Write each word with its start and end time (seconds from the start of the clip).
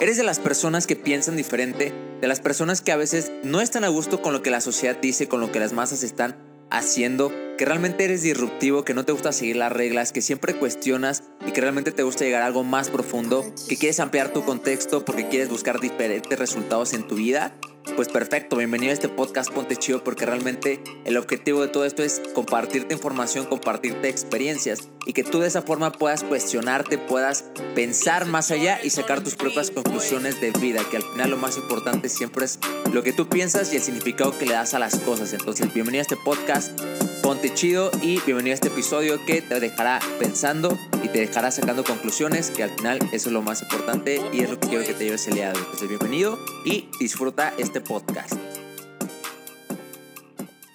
Eres 0.00 0.16
de 0.16 0.24
las 0.24 0.38
personas 0.38 0.86
que 0.86 0.96
piensan 0.96 1.36
diferente, 1.36 1.94
de 2.20 2.28
las 2.28 2.40
personas 2.40 2.80
que 2.80 2.92
a 2.92 2.96
veces 2.96 3.32
no 3.42 3.60
están 3.60 3.84
a 3.84 3.88
gusto 3.88 4.22
con 4.22 4.32
lo 4.32 4.42
que 4.42 4.50
la 4.50 4.60
sociedad 4.60 4.96
dice, 4.96 5.28
con 5.28 5.40
lo 5.40 5.52
que 5.52 5.60
las 5.60 5.72
masas 5.72 6.02
están 6.02 6.36
haciendo, 6.70 7.32
que 7.56 7.64
realmente 7.64 8.04
eres 8.04 8.22
disruptivo, 8.22 8.84
que 8.84 8.94
no 8.94 9.04
te 9.04 9.12
gusta 9.12 9.32
seguir 9.32 9.56
las 9.56 9.72
reglas, 9.72 10.12
que 10.12 10.22
siempre 10.22 10.54
cuestionas 10.54 11.24
y 11.46 11.52
que 11.52 11.60
realmente 11.60 11.92
te 11.92 12.02
gusta 12.02 12.24
llegar 12.24 12.42
a 12.42 12.46
algo 12.46 12.64
más 12.64 12.90
profundo, 12.90 13.44
que 13.68 13.76
quieres 13.76 14.00
ampliar 14.00 14.32
tu 14.32 14.44
contexto 14.44 15.04
porque 15.04 15.28
quieres 15.28 15.48
buscar 15.48 15.80
diferentes 15.80 16.38
resultados 16.38 16.92
en 16.94 17.06
tu 17.06 17.16
vida 17.16 17.56
pues 17.96 18.08
perfecto, 18.08 18.56
bienvenido 18.56 18.90
a 18.90 18.94
este 18.94 19.08
podcast 19.08 19.52
Ponte 19.52 19.76
Chido 19.76 20.02
porque 20.02 20.26
realmente 20.26 20.82
el 21.04 21.16
objetivo 21.16 21.60
de 21.60 21.68
todo 21.68 21.84
esto 21.84 22.02
es 22.02 22.20
compartirte 22.34 22.94
información, 22.94 23.46
compartirte 23.46 24.08
experiencias 24.08 24.88
y 25.06 25.12
que 25.12 25.22
tú 25.22 25.38
de 25.38 25.48
esa 25.48 25.62
forma 25.62 25.92
puedas 25.92 26.24
cuestionarte, 26.24 26.98
puedas 26.98 27.44
pensar 27.76 28.26
más 28.26 28.50
allá 28.50 28.80
y 28.82 28.90
sacar 28.90 29.22
tus 29.22 29.36
propias 29.36 29.70
conclusiones 29.70 30.40
de 30.40 30.50
vida, 30.52 30.80
que 30.90 30.96
al 30.96 31.04
final 31.04 31.30
lo 31.30 31.36
más 31.36 31.56
importante 31.56 32.08
siempre 32.08 32.46
es 32.46 32.58
lo 32.92 33.04
que 33.04 33.12
tú 33.12 33.28
piensas 33.28 33.72
y 33.72 33.76
el 33.76 33.82
significado 33.82 34.36
que 34.36 34.46
le 34.46 34.54
das 34.54 34.74
a 34.74 34.80
las 34.80 34.96
cosas. 34.96 35.32
Entonces, 35.32 35.72
bienvenido 35.72 36.00
a 36.00 36.02
este 36.02 36.16
podcast 36.16 36.80
Ponte 37.24 37.54
chido 37.54 37.90
y 38.02 38.20
bienvenido 38.20 38.52
a 38.52 38.56
este 38.56 38.68
episodio 38.68 39.16
que 39.24 39.40
te 39.40 39.58
dejará 39.58 39.98
pensando 40.18 40.76
y 41.02 41.08
te 41.08 41.20
dejará 41.20 41.50
sacando 41.50 41.82
conclusiones, 41.82 42.50
que 42.50 42.62
al 42.62 42.68
final 42.68 42.98
eso 43.14 43.30
es 43.30 43.32
lo 43.32 43.40
más 43.40 43.62
importante 43.62 44.20
y 44.30 44.42
es 44.42 44.50
lo 44.50 44.60
que 44.60 44.68
quiero 44.68 44.84
que 44.84 44.92
te 44.92 45.04
lleves 45.04 45.26
el 45.28 45.36
día. 45.36 45.48
Entonces, 45.56 45.88
bienvenido 45.88 46.38
y 46.66 46.86
disfruta 47.00 47.54
este 47.56 47.80
podcast. 47.80 48.34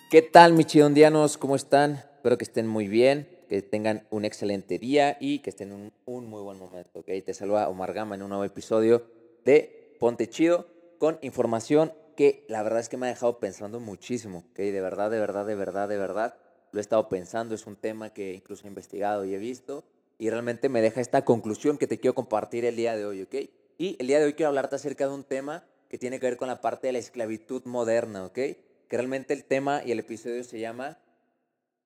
¿Qué 0.09 0.23
tal, 0.23 0.54
mis 0.54 0.66
chidondianos? 0.66 1.38
¿Cómo 1.38 1.55
están? 1.55 2.04
Espero 2.16 2.40
que 2.40 2.45
estén 2.45 2.66
muy 2.66 2.88
bien, 2.88 3.29
que 3.48 3.62
tengan 3.62 4.07
un 4.09 4.26
excelente 4.26 4.79
día 4.79 5.18
y 5.20 5.40
que 5.40 5.52
estén 5.52 5.71
en 5.71 5.91
un, 6.05 6.26
muy 6.26 6.41
buen 6.41 6.57
momento. 6.57 7.02
¿okay? 7.02 7.21
Te 7.21 7.35
saluda 7.35 7.70
Omar 7.70 7.93
Gama 7.93 8.16
en 8.16 8.23
un 8.23 8.29
nuevo 8.29 8.43
episodio 8.43 9.05
de 9.45 9.95
Ponte 9.99 10.27
Chido 10.27 10.66
con 10.98 11.20
información 11.21 11.93
que 12.20 12.43
la 12.49 12.63
verdad 12.63 12.81
es 12.81 12.89
que 12.89 12.98
me 12.98 13.05
ha 13.05 13.09
dejado 13.12 13.39
pensando 13.39 13.79
muchísimo, 13.79 14.39
¿ok? 14.51 14.57
De 14.57 14.81
verdad, 14.81 15.09
de 15.09 15.21
verdad, 15.21 15.45
de 15.45 15.55
verdad, 15.55 15.87
de 15.87 15.95
verdad. 15.95 16.35
Lo 16.73 16.79
he 16.79 16.81
estado 16.81 17.07
pensando, 17.07 17.55
es 17.55 17.65
un 17.65 17.77
tema 17.77 18.09
que 18.09 18.34
incluso 18.34 18.65
he 18.65 18.67
investigado 18.67 19.23
y 19.23 19.34
he 19.34 19.37
visto 19.37 19.85
y 20.17 20.29
realmente 20.29 20.67
me 20.67 20.81
deja 20.81 20.99
esta 20.99 21.23
conclusión 21.23 21.77
que 21.77 21.87
te 21.87 21.97
quiero 21.97 22.15
compartir 22.15 22.65
el 22.65 22.75
día 22.75 22.97
de 22.97 23.05
hoy, 23.05 23.21
¿ok? 23.21 23.35
Y 23.77 23.95
el 23.99 24.07
día 24.07 24.20
de 24.20 24.25
hoy 24.25 24.34
quiero 24.34 24.49
hablarte 24.49 24.75
acerca 24.75 25.07
de 25.07 25.13
un 25.13 25.23
tema 25.23 25.63
que 25.87 25.97
tiene 25.97 26.20
que 26.20 26.25
ver 26.25 26.35
con 26.35 26.49
la 26.49 26.59
parte 26.59 26.87
de 26.87 26.91
la 26.91 26.99
esclavitud 26.99 27.63
moderna, 27.63 28.25
¿ok? 28.25 28.34
Que 28.34 28.57
realmente 28.90 29.34
el 29.34 29.45
tema 29.45 29.81
y 29.85 29.93
el 29.93 29.99
episodio 29.99 30.43
se 30.43 30.59
llama 30.59 30.97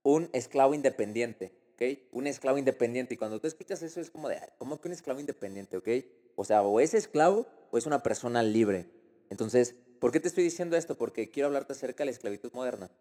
Un 0.02 0.32
esclavo 0.34 0.74
independiente, 0.74 1.54
¿ok? 1.76 2.10
Un 2.12 2.26
esclavo 2.26 2.58
independiente. 2.58 3.14
Y 3.14 3.18
cuando 3.18 3.40
tú 3.40 3.46
escuchas 3.46 3.84
eso 3.84 4.02
es 4.02 4.10
como 4.10 4.30
de, 4.30 4.40
¿cómo 4.58 4.82
que 4.82 4.88
un 4.88 4.94
esclavo 4.94 5.20
independiente, 5.20 5.78
¿ok? 5.78 5.90
O 6.36 6.44
sea, 6.44 6.64
o 6.64 6.80
es 6.80 6.96
esclavo 6.96 7.46
o 7.70 7.78
es 7.78 7.86
una 7.86 8.02
persona 8.02 8.42
libre. 8.42 8.88
Entonces, 9.30 9.76
¿Por 10.04 10.12
qué 10.12 10.20
te 10.20 10.28
estoy 10.28 10.44
diciendo 10.44 10.76
esto? 10.76 10.98
Porque 10.98 11.30
quiero 11.30 11.48
hablarte 11.48 11.72
acerca 11.72 12.00
de 12.00 12.08
la 12.08 12.12
esclavitud 12.12 12.52
moderna. 12.52 12.92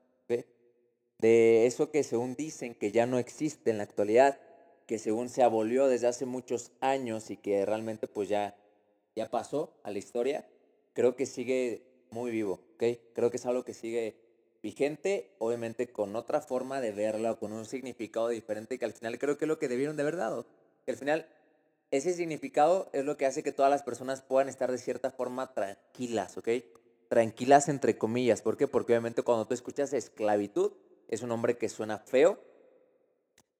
De 1.18 1.66
eso 1.66 1.90
que 1.90 2.04
según 2.04 2.36
dicen 2.36 2.76
que 2.76 2.92
ya 2.92 3.06
no 3.06 3.18
existe 3.18 3.72
en 3.72 3.78
la 3.78 3.82
actualidad, 3.82 4.38
que 4.86 5.00
según 5.00 5.28
se 5.28 5.42
abolió 5.42 5.88
desde 5.88 6.06
hace 6.06 6.26
muchos 6.26 6.70
años 6.80 7.30
y 7.30 7.36
que 7.36 7.66
realmente 7.66 8.06
pues 8.06 8.28
ya, 8.28 8.56
ya 9.16 9.28
pasó 9.28 9.74
a 9.82 9.90
la 9.90 9.98
historia, 9.98 10.46
creo 10.92 11.16
que 11.16 11.26
sigue 11.26 11.82
muy 12.12 12.30
vivo. 12.30 12.60
¿okay? 12.76 13.00
Creo 13.16 13.32
que 13.32 13.38
es 13.38 13.46
algo 13.46 13.64
que 13.64 13.74
sigue 13.74 14.14
vigente, 14.62 15.34
obviamente 15.40 15.88
con 15.88 16.14
otra 16.14 16.40
forma 16.40 16.80
de 16.80 16.92
verlo, 16.92 17.36
con 17.36 17.52
un 17.52 17.64
significado 17.64 18.28
diferente 18.28 18.78
que 18.78 18.84
al 18.84 18.92
final 18.92 19.18
creo 19.18 19.36
que 19.36 19.46
es 19.46 19.48
lo 19.48 19.58
que 19.58 19.66
debieron 19.66 19.96
de 19.96 20.02
haber 20.02 20.18
dado. 20.18 20.46
Que 20.84 20.92
al 20.92 20.98
final 20.98 21.26
ese 21.90 22.14
significado 22.14 22.90
es 22.92 23.04
lo 23.04 23.16
que 23.16 23.26
hace 23.26 23.42
que 23.42 23.50
todas 23.50 23.72
las 23.72 23.82
personas 23.82 24.22
puedan 24.22 24.48
estar 24.48 24.70
de 24.70 24.78
cierta 24.78 25.10
forma 25.10 25.52
tranquilas, 25.52 26.38
¿ok? 26.38 26.48
Tranquilas 27.12 27.68
entre 27.68 27.98
comillas. 27.98 28.40
¿Por 28.40 28.56
qué? 28.56 28.66
Porque 28.66 28.94
obviamente 28.94 29.20
cuando 29.20 29.46
tú 29.46 29.52
escuchas 29.52 29.92
esclavitud 29.92 30.72
es 31.08 31.20
un 31.20 31.28
nombre 31.28 31.58
que 31.58 31.68
suena 31.68 31.98
feo. 31.98 32.38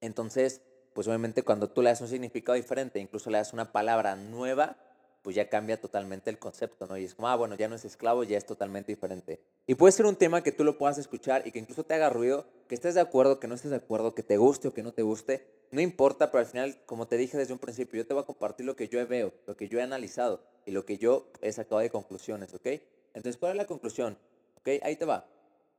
Entonces, 0.01 0.63
pues 0.95 1.07
obviamente 1.07 1.43
cuando 1.43 1.69
tú 1.69 1.83
le 1.83 1.91
das 1.91 2.01
un 2.01 2.07
significado 2.07 2.55
diferente, 2.55 2.99
incluso 2.99 3.29
le 3.29 3.37
das 3.37 3.53
una 3.53 3.71
palabra 3.71 4.15
nueva, 4.15 4.75
pues 5.21 5.35
ya 5.35 5.49
cambia 5.49 5.79
totalmente 5.79 6.31
el 6.31 6.39
concepto, 6.39 6.87
¿no? 6.87 6.97
Y 6.97 7.03
es 7.03 7.13
como, 7.13 7.27
ah, 7.27 7.35
bueno, 7.35 7.53
ya 7.53 7.67
no 7.67 7.75
es 7.75 7.85
esclavo, 7.85 8.23
ya 8.23 8.39
es 8.39 8.45
totalmente 8.47 8.91
diferente. 8.91 9.39
Y 9.67 9.75
puede 9.75 9.91
ser 9.91 10.07
un 10.07 10.15
tema 10.15 10.41
que 10.41 10.51
tú 10.51 10.63
lo 10.63 10.79
puedas 10.79 10.97
escuchar 10.97 11.45
y 11.45 11.51
que 11.51 11.59
incluso 11.59 11.83
te 11.83 11.93
haga 11.93 12.09
ruido, 12.09 12.47
que 12.67 12.73
estés 12.73 12.95
de 12.95 13.01
acuerdo, 13.01 13.39
que 13.39 13.47
no 13.47 13.53
estés 13.53 13.69
de 13.69 13.77
acuerdo, 13.77 14.15
que 14.15 14.23
te 14.23 14.37
guste 14.37 14.69
o 14.69 14.73
que 14.73 14.81
no 14.81 14.93
te 14.93 15.03
guste, 15.03 15.45
no 15.69 15.79
importa, 15.79 16.31
pero 16.31 16.39
al 16.39 16.47
final, 16.47 16.75
como 16.87 17.07
te 17.07 17.17
dije 17.17 17.37
desde 17.37 17.53
un 17.53 17.59
principio, 17.59 18.01
yo 18.01 18.07
te 18.07 18.15
voy 18.15 18.23
a 18.23 18.25
compartir 18.25 18.65
lo 18.65 18.75
que 18.75 18.87
yo 18.87 19.05
veo, 19.07 19.31
lo 19.45 19.55
que 19.55 19.69
yo 19.69 19.77
he 19.77 19.83
analizado 19.83 20.43
y 20.65 20.71
lo 20.71 20.85
que 20.85 20.97
yo 20.97 21.27
he 21.41 21.51
sacado 21.51 21.81
de 21.81 21.91
conclusiones, 21.91 22.51
¿ok? 22.55 22.67
Entonces, 23.13 23.37
¿cuál 23.37 23.53
es 23.53 23.57
la 23.57 23.65
conclusión? 23.65 24.17
¿Ok? 24.57 24.69
Ahí 24.81 24.95
te 24.95 25.05
va. 25.05 25.27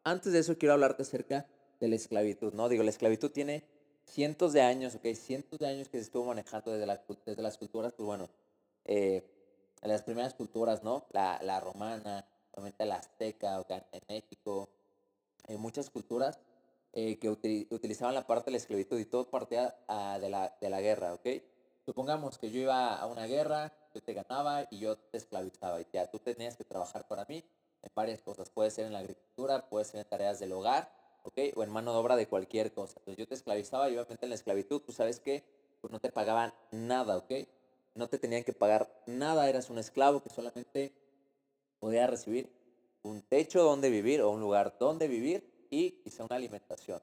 Antes 0.04 0.32
de 0.32 0.38
eso, 0.38 0.58
quiero 0.58 0.74
hablarte 0.74 1.02
acerca 1.02 1.46
de 1.80 1.88
la 1.88 1.96
esclavitud, 1.96 2.52
¿no? 2.54 2.68
Digo, 2.68 2.82
la 2.82 2.90
esclavitud 2.90 3.30
tiene 3.30 3.64
cientos 4.04 4.52
de 4.52 4.62
años, 4.62 4.94
¿ok? 4.94 5.06
Cientos 5.14 5.58
de 5.58 5.66
años 5.66 5.88
que 5.88 5.98
se 5.98 6.04
estuvo 6.04 6.26
manejando 6.26 6.72
desde, 6.72 6.86
la, 6.86 7.02
desde 7.26 7.42
las 7.42 7.58
culturas, 7.58 7.92
pues 7.94 8.06
bueno, 8.06 8.28
eh, 8.84 9.24
las 9.82 10.02
primeras 10.02 10.34
culturas, 10.34 10.82
¿no? 10.82 11.06
La, 11.10 11.40
la 11.42 11.60
romana, 11.60 12.26
obviamente 12.52 12.84
la 12.86 12.96
azteca, 12.96 13.60
o 13.60 13.66
en 13.68 14.02
México, 14.08 14.68
en 15.46 15.60
muchas 15.60 15.90
culturas 15.90 16.38
eh, 16.92 17.18
que 17.18 17.28
utilizaban 17.28 18.14
la 18.14 18.26
parte 18.26 18.46
de 18.46 18.52
la 18.52 18.58
esclavitud 18.58 18.98
y 18.98 19.04
todo 19.04 19.28
partía 19.28 19.74
ah, 19.88 20.18
de, 20.20 20.30
la, 20.30 20.56
de 20.60 20.70
la 20.70 20.80
guerra, 20.80 21.14
¿ok? 21.14 21.26
Supongamos 21.84 22.38
que 22.38 22.50
yo 22.50 22.60
iba 22.60 22.96
a 22.96 23.06
una 23.06 23.26
guerra, 23.26 23.72
yo 23.94 24.02
te 24.02 24.14
ganaba 24.14 24.66
y 24.70 24.78
yo 24.78 24.96
te 24.96 25.18
esclavizaba. 25.18 25.80
Y 25.80 25.86
ya 25.92 26.10
tú 26.10 26.18
tenías 26.18 26.56
que 26.56 26.64
trabajar 26.64 27.06
para 27.06 27.26
mí 27.26 27.44
en 27.82 27.90
varias 27.94 28.22
cosas. 28.22 28.48
Puede 28.48 28.70
ser 28.70 28.86
en 28.86 28.94
la 28.94 29.00
agricultura, 29.00 29.68
puede 29.68 29.84
ser 29.84 30.00
en 30.00 30.08
tareas 30.08 30.38
del 30.38 30.52
hogar, 30.52 30.90
¿ok? 31.24 31.38
O 31.56 31.62
en 31.62 31.70
mano 31.70 31.92
de 31.92 31.98
obra 31.98 32.16
de 32.16 32.26
cualquier 32.26 32.72
cosa. 32.72 32.98
Entonces 33.00 33.18
yo 33.18 33.28
te 33.28 33.34
esclavizaba 33.34 33.90
y 33.90 33.94
obviamente 33.94 34.24
en 34.24 34.30
la 34.30 34.36
esclavitud, 34.36 34.80
tú 34.80 34.92
sabes 34.92 35.20
que 35.20 35.44
pues 35.82 35.92
no 35.92 36.00
te 36.00 36.10
pagaban 36.10 36.54
nada, 36.70 37.18
¿ok? 37.18 37.32
No 37.94 38.08
te 38.08 38.18
tenían 38.18 38.44
que 38.44 38.54
pagar 38.54 38.88
nada, 39.06 39.48
eras 39.48 39.68
un 39.68 39.78
esclavo 39.78 40.22
que 40.22 40.30
solamente 40.30 40.92
podía 41.78 42.06
recibir 42.06 42.50
un 43.02 43.20
techo 43.20 43.62
donde 43.62 43.90
vivir 43.90 44.22
o 44.22 44.30
un 44.30 44.40
lugar 44.40 44.76
donde 44.80 45.06
vivir 45.06 45.66
y 45.70 45.90
quizá 46.02 46.24
una 46.24 46.36
alimentación. 46.36 47.02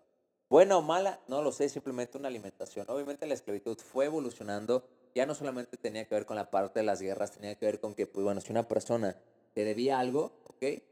Buena 0.52 0.78
o 0.78 0.82
mala, 0.82 1.22
no 1.30 1.42
lo 1.42 1.54
sé, 1.54 1.70
simplemente 1.70 2.18
una 2.18 2.28
alimentación. 2.28 2.86
Obviamente 2.90 3.26
la 3.26 3.36
esclavitud 3.36 3.78
fue 3.78 4.08
evolucionando 4.08 4.84
ya 5.16 5.26
no 5.26 5.34
solamente 5.34 5.78
tenía 5.78 6.06
que 6.06 6.14
ver 6.14 6.26
con 6.26 6.36
la 6.36 6.52
parte 6.52 6.82
de 6.82 6.86
las 6.86 7.02
guerras, 7.02 7.32
tenía 7.32 7.56
que 7.56 7.66
ver 7.66 7.80
con 7.80 7.96
que, 7.96 8.06
pues 8.06 8.26
bueno, 8.26 8.42
si 8.42 8.52
una 8.52 8.68
persona 8.68 9.16
te 9.54 9.64
debía 9.64 9.98
algo, 9.98 10.34
¿ok? 10.48 10.84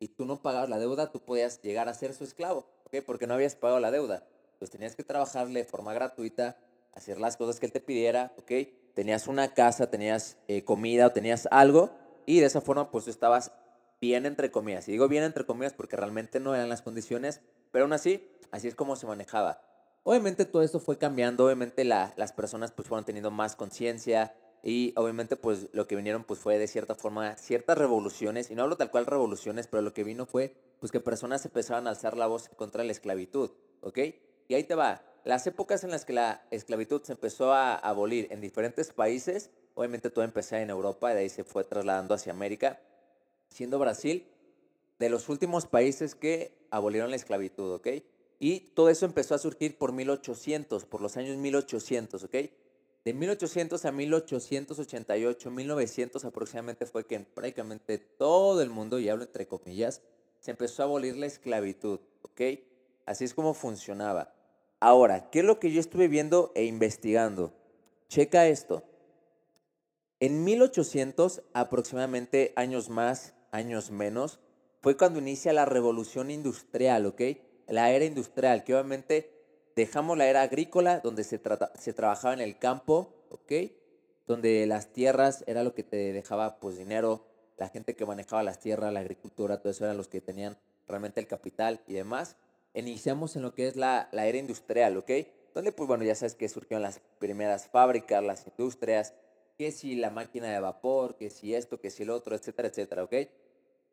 Y 0.00 0.08
tú 0.08 0.26
no 0.26 0.42
pagabas 0.42 0.68
la 0.68 0.78
deuda, 0.78 1.12
tú 1.12 1.20
podías 1.20 1.62
llegar 1.62 1.88
a 1.88 1.94
ser 1.94 2.12
su 2.12 2.24
esclavo, 2.24 2.66
¿ok? 2.84 2.96
Porque 3.06 3.26
no 3.26 3.32
habías 3.32 3.56
pagado 3.56 3.80
la 3.80 3.90
deuda. 3.90 4.22
Pues 4.58 4.70
tenías 4.70 4.94
que 4.94 5.02
trabajarle 5.02 5.60
de 5.60 5.64
forma 5.64 5.94
gratuita, 5.94 6.58
hacer 6.92 7.18
las 7.18 7.38
cosas 7.38 7.58
que 7.58 7.64
él 7.64 7.72
te 7.72 7.80
pidiera, 7.80 8.34
¿ok? 8.36 8.52
Tenías 8.92 9.28
una 9.28 9.54
casa, 9.54 9.88
tenías 9.88 10.36
eh, 10.46 10.62
comida 10.62 11.06
o 11.06 11.12
tenías 11.12 11.48
algo 11.50 11.88
y 12.26 12.40
de 12.40 12.46
esa 12.46 12.60
forma 12.60 12.90
pues 12.90 13.06
tú 13.06 13.10
estabas 13.10 13.50
bien 13.98 14.26
entre 14.26 14.50
comillas. 14.50 14.86
Y 14.88 14.92
digo 14.92 15.08
bien 15.08 15.24
entre 15.24 15.46
comillas 15.46 15.72
porque 15.72 15.96
realmente 15.96 16.38
no 16.38 16.54
eran 16.54 16.68
las 16.68 16.82
condiciones, 16.82 17.40
pero 17.76 17.84
aún 17.84 17.92
así, 17.92 18.26
así 18.52 18.68
es 18.68 18.74
como 18.74 18.96
se 18.96 19.06
manejaba. 19.06 19.60
Obviamente 20.02 20.46
todo 20.46 20.62
esto 20.62 20.80
fue 20.80 20.96
cambiando, 20.96 21.44
obviamente 21.44 21.84
las 21.84 22.32
personas 22.32 22.72
pues 22.72 22.88
fueron 22.88 23.04
teniendo 23.04 23.30
más 23.30 23.54
conciencia 23.54 24.34
y 24.62 24.94
obviamente 24.96 25.36
pues 25.36 25.68
lo 25.74 25.86
que 25.86 25.94
vinieron 25.94 26.24
pues 26.24 26.40
fue 26.40 26.56
de 26.56 26.68
cierta 26.68 26.94
forma 26.94 27.36
ciertas 27.36 27.76
revoluciones, 27.76 28.50
y 28.50 28.54
no 28.54 28.62
hablo 28.62 28.78
tal 28.78 28.90
cual 28.90 29.04
revoluciones, 29.04 29.66
pero 29.66 29.82
lo 29.82 29.92
que 29.92 30.04
vino 30.04 30.24
fue 30.24 30.56
pues 30.80 30.90
que 30.90 31.00
personas 31.00 31.44
empezaron 31.44 31.86
a 31.86 31.90
alzar 31.90 32.16
la 32.16 32.26
voz 32.26 32.48
contra 32.56 32.82
la 32.82 32.92
esclavitud, 32.92 33.50
¿ok? 33.82 33.98
Y 34.48 34.54
ahí 34.54 34.64
te 34.64 34.74
va, 34.74 35.02
las 35.26 35.46
épocas 35.46 35.84
en 35.84 35.90
las 35.90 36.06
que 36.06 36.14
la 36.14 36.46
esclavitud 36.50 37.02
se 37.02 37.12
empezó 37.12 37.52
a 37.52 37.74
abolir 37.74 38.28
en 38.30 38.40
diferentes 38.40 38.90
países, 38.90 39.50
obviamente 39.74 40.08
todo 40.08 40.24
empezó 40.24 40.56
en 40.56 40.70
Europa 40.70 41.12
y 41.12 41.14
de 41.14 41.20
ahí 41.20 41.28
se 41.28 41.44
fue 41.44 41.62
trasladando 41.62 42.14
hacia 42.14 42.32
América, 42.32 42.80
siendo 43.50 43.78
Brasil 43.78 44.26
de 44.98 45.08
los 45.08 45.28
últimos 45.28 45.66
países 45.66 46.14
que 46.14 46.56
abolieron 46.70 47.10
la 47.10 47.16
esclavitud, 47.16 47.74
¿ok? 47.74 47.88
Y 48.38 48.60
todo 48.74 48.90
eso 48.90 49.06
empezó 49.06 49.34
a 49.34 49.38
surgir 49.38 49.78
por 49.78 49.92
1800, 49.92 50.84
por 50.84 51.00
los 51.00 51.16
años 51.16 51.36
1800, 51.36 52.24
¿ok? 52.24 52.34
De 53.04 53.14
1800 53.14 53.84
a 53.84 53.92
1888, 53.92 55.50
1900 55.50 56.24
aproximadamente 56.24 56.86
fue 56.86 57.06
que 57.06 57.14
en 57.14 57.24
prácticamente 57.24 57.98
todo 57.98 58.62
el 58.62 58.70
mundo, 58.70 58.98
y 58.98 59.08
hablo 59.08 59.24
entre 59.24 59.46
comillas, 59.46 60.02
se 60.40 60.50
empezó 60.50 60.82
a 60.82 60.86
abolir 60.86 61.16
la 61.16 61.26
esclavitud, 61.26 62.00
¿ok? 62.22 62.40
Así 63.06 63.24
es 63.24 63.32
como 63.32 63.54
funcionaba. 63.54 64.34
Ahora, 64.80 65.30
¿qué 65.30 65.38
es 65.38 65.44
lo 65.44 65.60
que 65.60 65.70
yo 65.70 65.80
estuve 65.80 66.08
viendo 66.08 66.52
e 66.54 66.64
investigando? 66.64 67.52
Checa 68.08 68.48
esto. 68.48 68.82
En 70.18 70.44
1800, 70.44 71.42
aproximadamente 71.52 72.52
años 72.56 72.90
más, 72.90 73.34
años 73.52 73.90
menos, 73.90 74.40
fue 74.86 74.96
cuando 74.96 75.18
inicia 75.18 75.52
la 75.52 75.64
revolución 75.64 76.30
industrial, 76.30 77.06
¿ok? 77.06 77.20
la 77.66 77.90
era 77.90 78.04
industrial, 78.04 78.62
que 78.62 78.72
obviamente 78.72 79.32
dejamos 79.74 80.16
la 80.16 80.28
era 80.28 80.42
agrícola, 80.42 81.00
donde 81.00 81.24
se, 81.24 81.40
trata, 81.40 81.72
se 81.76 81.92
trabajaba 81.92 82.34
en 82.34 82.40
el 82.40 82.56
campo, 82.60 83.26
¿ok? 83.30 83.52
Donde 84.28 84.64
las 84.66 84.92
tierras 84.92 85.42
era 85.48 85.64
lo 85.64 85.74
que 85.74 85.82
te 85.82 86.12
dejaba 86.12 86.60
pues 86.60 86.78
dinero, 86.78 87.26
la 87.56 87.68
gente 87.68 87.96
que 87.96 88.06
manejaba 88.06 88.44
las 88.44 88.60
tierras, 88.60 88.92
la 88.92 89.00
agricultura, 89.00 89.60
todo 89.60 89.72
eso 89.72 89.82
eran 89.82 89.96
los 89.96 90.06
que 90.06 90.20
tenían 90.20 90.56
realmente 90.86 91.18
el 91.18 91.26
capital 91.26 91.80
y 91.88 91.94
demás. 91.94 92.36
Iniciamos 92.72 93.34
en 93.34 93.42
lo 93.42 93.54
que 93.54 93.66
es 93.66 93.74
la, 93.74 94.08
la 94.12 94.26
era 94.26 94.38
industrial, 94.38 94.96
¿ok? 94.98 95.10
Donde 95.52 95.72
pues 95.72 95.88
bueno, 95.88 96.04
ya 96.04 96.14
sabes 96.14 96.36
que 96.36 96.48
surgieron 96.48 96.82
las 96.82 97.00
primeras 97.18 97.66
fábricas, 97.66 98.22
las 98.22 98.46
industrias, 98.46 99.14
que 99.58 99.72
si 99.72 99.96
la 99.96 100.10
máquina 100.10 100.46
de 100.52 100.60
vapor, 100.60 101.16
que 101.16 101.28
si 101.28 101.56
esto, 101.56 101.80
que 101.80 101.90
si 101.90 102.04
el 102.04 102.10
otro, 102.10 102.36
etcétera, 102.36 102.68
etcétera, 102.68 103.02
¿ok? 103.02 103.14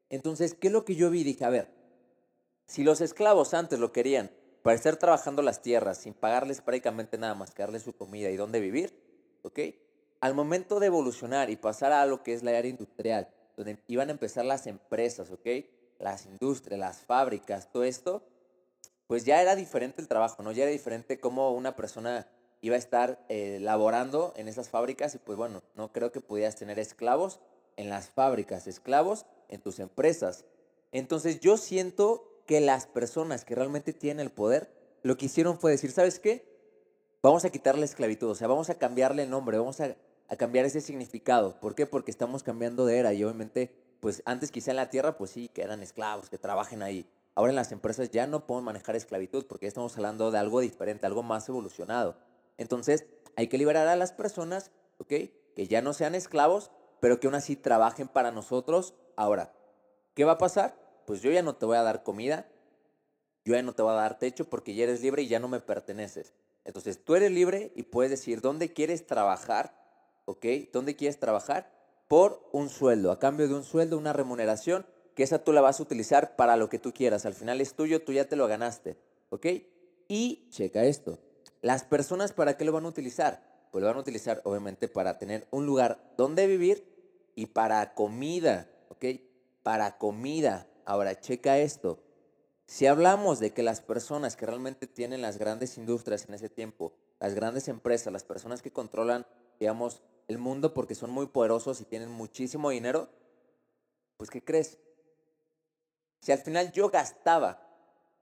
Entonces, 0.10 0.54
¿qué 0.54 0.68
es 0.68 0.74
lo 0.74 0.86
que 0.86 0.96
yo 0.96 1.10
vi? 1.10 1.24
Dije, 1.24 1.46
a 1.46 1.50
ver, 1.50 1.68
si 2.68 2.84
los 2.84 3.02
esclavos 3.02 3.54
antes 3.54 3.80
lo 3.80 3.92
querían 3.92 4.32
para 4.62 4.76
estar 4.76 4.96
trabajando 4.96 5.42
las 5.42 5.62
tierras 5.62 5.98
sin 5.98 6.14
pagarles 6.14 6.62
prácticamente 6.62 7.18
nada 7.18 7.36
más 7.36 7.52
que 7.52 7.64
darles 7.64 7.84
su 7.84 7.94
comida 7.94 8.30
y 8.30 8.38
dónde 8.38 8.60
vivir, 8.60 8.98
¿ok? 9.44 9.60
Al 10.22 10.34
momento 10.34 10.80
de 10.80 10.88
evolucionar 10.88 11.50
y 11.50 11.58
pasar 11.58 11.92
a 11.92 12.06
lo 12.06 12.24
que 12.24 12.34
es 12.34 12.44
la 12.44 12.52
era 12.52 12.68
industrial, 12.68 13.28
donde 13.58 13.78
iban 13.88 14.08
a 14.10 14.14
empezar 14.14 14.46
las 14.46 14.68
empresas, 14.68 15.32
¿ok? 15.32 15.48
Las 16.00 16.26
industrias, 16.26 16.80
las 16.80 17.00
fábricas, 17.00 17.72
todo 17.72 17.84
esto, 17.84 18.24
pues 19.08 19.26
ya 19.26 19.42
era 19.42 19.56
diferente 19.56 20.02
el 20.02 20.08
trabajo, 20.08 20.42
¿no? 20.44 20.52
Ya 20.54 20.64
era 20.64 20.72
diferente 20.72 21.20
cómo 21.20 21.52
una 21.52 21.76
persona 21.76 22.28
iba 22.62 22.76
a 22.76 22.80
estar 22.80 23.24
eh, 23.28 23.60
laborando 23.62 24.34
en 24.38 24.48
esas 24.48 24.70
fábricas 24.70 25.14
y 25.16 25.18
pues 25.18 25.38
bueno, 25.38 25.62
no 25.76 25.92
creo 25.92 26.14
que 26.14 26.22
pudieras 26.22 26.56
tener 26.56 26.80
esclavos 26.80 27.42
en 27.76 27.90
las 27.90 28.10
fábricas, 28.10 28.68
esclavos 28.68 29.26
en 29.50 29.62
tus 29.62 29.80
empresas. 29.80 30.46
Entonces 30.92 31.40
yo 31.40 31.58
siento 31.58 32.42
que 32.46 32.62
las 32.62 32.88
personas 32.88 33.46
que 33.46 33.56
realmente 33.56 33.94
tienen 33.94 34.26
el 34.26 34.32
poder, 34.32 34.72
lo 35.02 35.18
que 35.18 35.26
hicieron 35.26 35.60
fue 35.60 35.72
decir, 35.72 35.92
¿sabes 35.92 36.20
qué? 36.20 36.52
Vamos 37.22 37.46
a 37.46 37.50
quitarle 37.50 37.82
la 37.82 37.86
esclavitud, 37.86 38.30
o 38.30 38.36
sea, 38.36 38.48
vamos 38.48 38.70
a 38.70 38.76
cambiarle 38.76 39.24
el 39.24 39.30
nombre, 39.30 39.58
vamos 39.58 39.80
a, 39.80 39.96
a 40.28 40.36
cambiar 40.36 40.66
ese 40.66 40.82
significado. 40.82 41.60
¿Por 41.60 41.76
qué? 41.76 41.86
Porque 41.86 42.12
estamos 42.12 42.44
cambiando 42.44 42.86
de 42.86 42.98
era 42.98 43.14
y 43.14 43.24
obviamente, 43.24 43.74
pues 44.00 44.22
antes 44.26 44.52
quizá 44.52 44.72
en 44.72 44.78
la 44.78 44.90
tierra, 44.90 45.18
pues 45.18 45.32
sí, 45.32 45.48
que 45.48 45.62
eran 45.62 45.82
esclavos, 45.82 46.30
que 46.30 46.38
trabajen 46.38 46.84
ahí. 46.84 47.10
Ahora 47.36 47.52
en 47.52 47.56
las 47.56 47.72
empresas 47.72 48.12
ya 48.12 48.28
no 48.28 48.46
podemos 48.46 48.66
manejar 48.66 48.96
esclavitud 48.96 49.46
porque 49.48 49.66
ya 49.66 49.70
estamos 49.70 49.96
hablando 49.96 50.32
de 50.32 50.38
algo 50.38 50.60
diferente, 50.60 51.06
algo 51.06 51.24
más 51.24 51.48
evolucionado. 51.50 52.18
Entonces, 52.58 53.06
hay 53.36 53.48
que 53.48 53.58
liberar 53.58 53.88
a 53.88 53.96
las 53.96 54.12
personas, 54.12 54.72
¿ok? 55.00 55.14
Que 55.56 55.68
ya 55.68 55.82
no 55.82 55.94
sean 55.94 56.14
esclavos, 56.14 56.72
pero 57.04 57.20
que 57.20 57.28
aún 57.28 57.36
así 57.36 57.58
trabajen 57.58 58.08
para 58.08 58.32
nosotros. 58.32 58.94
Ahora, 59.18 59.52
¿qué 60.14 60.24
va 60.24 60.32
a 60.32 60.38
pasar? 60.38 60.82
pues 61.06 61.22
yo 61.22 61.32
ya 61.32 61.42
no 61.42 61.56
te 61.58 61.66
voy 61.66 61.76
a 61.76 61.84
dar 61.84 62.04
comida, 62.04 62.48
yo 63.44 63.56
ya 63.56 63.62
no 63.62 63.74
te 63.74 63.82
voy 63.82 63.92
a 63.92 63.96
dar 63.96 64.20
techo 64.20 64.50
porque 64.50 64.74
ya 64.74 64.84
eres 64.84 65.02
libre 65.02 65.24
y 65.24 65.28
ya 65.28 65.42
no 65.42 65.48
me 65.48 65.60
perteneces. 65.60 66.32
Entonces 66.64 67.04
tú 67.04 67.16
eres 67.16 67.30
libre 67.30 67.74
y 67.76 67.84
puedes 67.84 68.10
decir 68.10 68.40
dónde 68.40 68.72
quieres 68.72 69.06
trabajar, 69.06 69.76
¿ok? 70.24 70.46
¿Dónde 70.72 70.96
quieres 70.96 71.20
trabajar? 71.20 71.70
Por 72.08 72.48
un 72.54 72.70
sueldo, 72.70 73.12
a 73.12 73.20
cambio 73.20 73.50
de 73.50 73.56
un 73.56 73.66
sueldo, 73.66 73.98
una 73.98 74.14
remuneración, 74.14 74.86
que 75.14 75.24
esa 75.24 75.44
tú 75.44 75.52
la 75.52 75.60
vas 75.60 75.80
a 75.80 75.84
utilizar 75.84 76.38
para 76.38 76.56
lo 76.56 76.70
que 76.70 76.80
tú 76.80 76.94
quieras. 76.94 77.26
Al 77.26 77.34
final 77.34 77.60
es 77.60 77.74
tuyo, 77.74 78.02
tú 78.02 78.14
ya 78.14 78.30
te 78.30 78.38
lo 78.38 78.48
ganaste, 78.48 78.98
¿ok? 79.30 79.48
Y 80.08 80.48
checa 80.52 80.86
esto, 80.86 81.20
las 81.62 81.84
personas 81.84 82.32
para 82.32 82.56
qué 82.56 82.64
lo 82.66 82.72
van 82.72 82.86
a 82.86 82.90
utilizar? 82.90 83.52
Pues 83.72 83.82
lo 83.82 83.88
van 83.88 83.98
a 83.98 84.02
utilizar 84.02 84.40
obviamente 84.46 84.88
para 84.88 85.18
tener 85.18 85.48
un 85.52 85.66
lugar 85.66 86.00
donde 86.16 86.48
vivir 86.48 86.93
y 87.36 87.48
para 87.48 87.94
comida, 87.94 88.70
¿ok? 88.90 89.06
Para 89.64 89.98
comida. 89.98 90.68
Ahora, 90.86 91.20
checa 91.20 91.58
esto. 91.58 92.00
Si 92.66 92.88
hablamos 92.88 93.40
de 93.40 93.54
que 93.54 93.64
las 93.64 93.82
personas 93.82 94.36
que 94.36 94.46
realmente 94.46 94.88
tienen 94.88 95.22
las 95.22 95.38
grandes 95.38 95.78
industrias 95.78 96.28
en 96.28 96.34
ese 96.34 96.50
tiempo, 96.50 96.94
las 97.20 97.36
grandes 97.36 97.68
empresas, 97.68 98.12
las 98.12 98.24
personas 98.24 98.62
que 98.62 98.72
controlan, 98.72 99.26
digamos, 99.60 100.02
el 100.28 100.38
mundo 100.38 100.74
porque 100.74 100.96
son 100.96 101.12
muy 101.12 101.28
poderosos 101.28 101.82
y 101.82 101.86
tienen 101.86 102.10
muchísimo 102.10 102.70
dinero, 102.70 103.10
pues 104.18 104.30
¿qué 104.30 104.44
crees? 104.44 104.80
Si 106.22 106.32
al 106.32 106.40
final 106.40 106.72
yo 106.72 106.90
gastaba, 106.90 107.68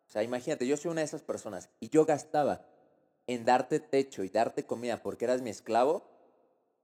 o 0.08 0.12
sea, 0.12 0.24
imagínate, 0.24 0.66
yo 0.66 0.76
soy 0.76 0.92
una 0.92 1.02
de 1.02 1.06
esas 1.06 1.22
personas 1.22 1.70
y 1.80 1.90
yo 1.90 2.06
gastaba 2.06 2.66
en 3.28 3.46
darte 3.46 3.80
techo 3.80 4.24
y 4.24 4.30
darte 4.30 4.66
comida 4.66 5.02
porque 5.02 5.26
eras 5.26 5.42
mi 5.42 5.52
esclavo, 5.52 6.04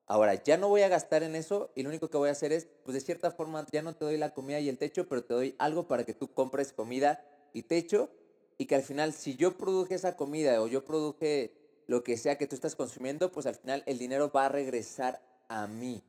Ahora, 0.09 0.42
ya 0.42 0.56
no 0.56 0.69
voy 0.69 0.81
a 0.81 0.88
gastar 0.88 1.24
en 1.24 1.36
eso 1.36 1.69
y 1.75 1.83
lo 1.83 1.89
único 1.89 2.09
que 2.09 2.18
voy 2.18 2.30
a 2.30 2.31
hacer 2.31 2.54
es, 2.54 2.65
pues 2.83 2.95
de 2.95 3.01
cierta 3.01 3.30
forma, 3.30 3.68
ya 3.74 3.81
no 3.81 3.94
te 3.94 4.06
doy 4.06 4.18
la 4.18 4.33
comida 4.33 4.59
y 4.62 4.69
el 4.69 4.77
techo, 4.77 5.07
pero 5.09 5.25
te 5.25 5.33
doy 5.33 5.56
algo 5.59 5.86
para 5.88 6.06
que 6.06 6.13
tú 6.13 6.33
compres 6.33 6.71
comida 6.71 7.25
y 7.51 7.63
techo 7.63 8.09
y 8.57 8.68
que 8.68 8.75
al 8.75 8.83
final, 8.83 9.12
si 9.12 9.36
yo 9.36 9.57
produje 9.57 9.95
esa 9.95 10.15
comida 10.15 10.62
o 10.62 10.68
yo 10.68 10.86
produje 10.86 11.51
lo 11.88 12.06
que 12.06 12.15
sea 12.15 12.38
que 12.38 12.48
tú 12.48 12.56
estás 12.56 12.75
consumiendo, 12.75 13.33
pues 13.33 13.45
al 13.48 13.56
final 13.56 13.83
el 13.86 13.98
dinero 13.98 14.31
va 14.31 14.45
a 14.45 14.50
regresar 14.50 15.21
a 15.50 15.68
mí. 15.68 16.01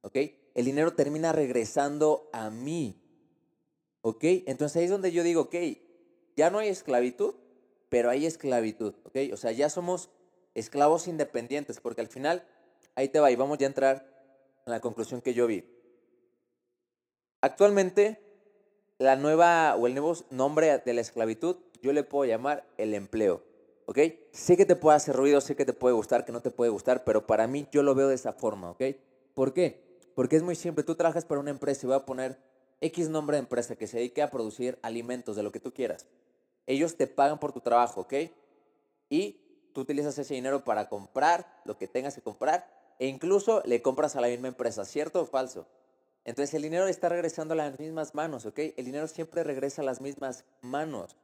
¿Ok? 0.00 0.16
El 0.54 0.64
dinero 0.64 0.94
termina 0.94 1.32
regresando 1.32 2.30
a 2.32 2.48
mí. 2.48 2.98
¿Ok? 4.00 4.24
Entonces 4.46 4.76
ahí 4.76 4.84
es 4.84 4.90
donde 4.90 5.12
yo 5.12 5.22
digo, 5.22 5.42
ok, 5.42 5.54
ya 6.34 6.48
no 6.48 6.58
hay 6.58 6.68
esclavitud, 6.68 7.34
pero 7.90 8.08
hay 8.08 8.24
esclavitud. 8.24 8.94
¿Ok? 9.04 9.16
O 9.32 9.36
sea, 9.36 9.52
ya 9.52 9.68
somos 9.68 10.08
esclavos 10.54 11.08
independientes, 11.08 11.80
porque 11.80 12.00
al 12.00 12.08
final 12.08 12.46
ahí 12.94 13.08
te 13.08 13.20
va 13.20 13.30
y 13.30 13.36
vamos 13.36 13.58
ya 13.58 13.66
a 13.66 13.68
entrar 13.68 14.06
en 14.66 14.72
la 14.72 14.80
conclusión 14.80 15.20
que 15.20 15.34
yo 15.34 15.46
vi. 15.46 15.64
Actualmente, 17.40 18.20
la 18.98 19.16
nueva 19.16 19.76
o 19.76 19.86
el 19.86 19.94
nuevo 19.94 20.14
nombre 20.30 20.78
de 20.78 20.94
la 20.94 21.00
esclavitud, 21.00 21.56
yo 21.82 21.92
le 21.92 22.04
puedo 22.04 22.24
llamar 22.24 22.66
el 22.78 22.94
empleo. 22.94 23.42
¿Ok? 23.86 23.98
Sé 24.32 24.56
que 24.56 24.64
te 24.64 24.76
puede 24.76 24.96
hacer 24.96 25.14
ruido, 25.14 25.40
sé 25.42 25.56
que 25.56 25.66
te 25.66 25.74
puede 25.74 25.94
gustar, 25.94 26.24
que 26.24 26.32
no 26.32 26.40
te 26.40 26.50
puede 26.50 26.70
gustar, 26.70 27.04
pero 27.04 27.26
para 27.26 27.46
mí 27.46 27.68
yo 27.70 27.82
lo 27.82 27.94
veo 27.94 28.08
de 28.08 28.14
esa 28.14 28.32
forma. 28.32 28.70
¿Ok? 28.70 28.82
¿Por 29.34 29.52
qué? 29.52 29.84
Porque 30.14 30.36
es 30.36 30.42
muy 30.42 30.54
simple. 30.54 30.84
Tú 30.84 30.94
trabajas 30.94 31.26
para 31.26 31.40
una 31.40 31.50
empresa 31.50 31.84
y 31.84 31.88
voy 31.88 31.96
a 31.96 32.06
poner 32.06 32.38
X 32.80 33.10
nombre 33.10 33.36
de 33.36 33.42
empresa 33.42 33.76
que 33.76 33.86
se 33.86 33.98
dedique 33.98 34.22
a 34.22 34.30
producir 34.30 34.78
alimentos 34.80 35.36
de 35.36 35.42
lo 35.42 35.52
que 35.52 35.60
tú 35.60 35.74
quieras. 35.74 36.06
Ellos 36.66 36.96
te 36.96 37.06
pagan 37.06 37.38
por 37.38 37.52
tu 37.52 37.60
trabajo, 37.60 38.02
¿ok? 38.02 38.14
Y 39.10 39.40
tú 39.74 39.82
utilizas 39.82 40.16
ese 40.16 40.32
dinero 40.32 40.64
para 40.64 40.88
comprar 40.88 41.60
lo 41.64 41.76
que 41.76 41.88
tengas 41.88 42.14
que 42.14 42.22
comprar 42.22 42.73
e 42.98 43.06
incluso 43.06 43.62
le 43.64 43.82
compras 43.82 44.16
a 44.16 44.20
la 44.20 44.28
misma 44.28 44.48
empresa, 44.48 44.84
¿cierto 44.84 45.20
o 45.22 45.26
falso? 45.26 45.66
Entonces 46.24 46.54
el 46.54 46.62
dinero 46.62 46.86
está 46.86 47.08
regresando 47.08 47.52
a 47.52 47.56
las 47.56 47.78
mismas 47.78 48.14
manos, 48.14 48.46
¿ok? 48.46 48.58
El 48.76 48.86
dinero 48.86 49.06
siempre 49.08 49.44
regresa 49.44 49.82
a 49.82 49.84
las 49.84 50.00
mismas 50.00 50.44
manos. 50.62 51.16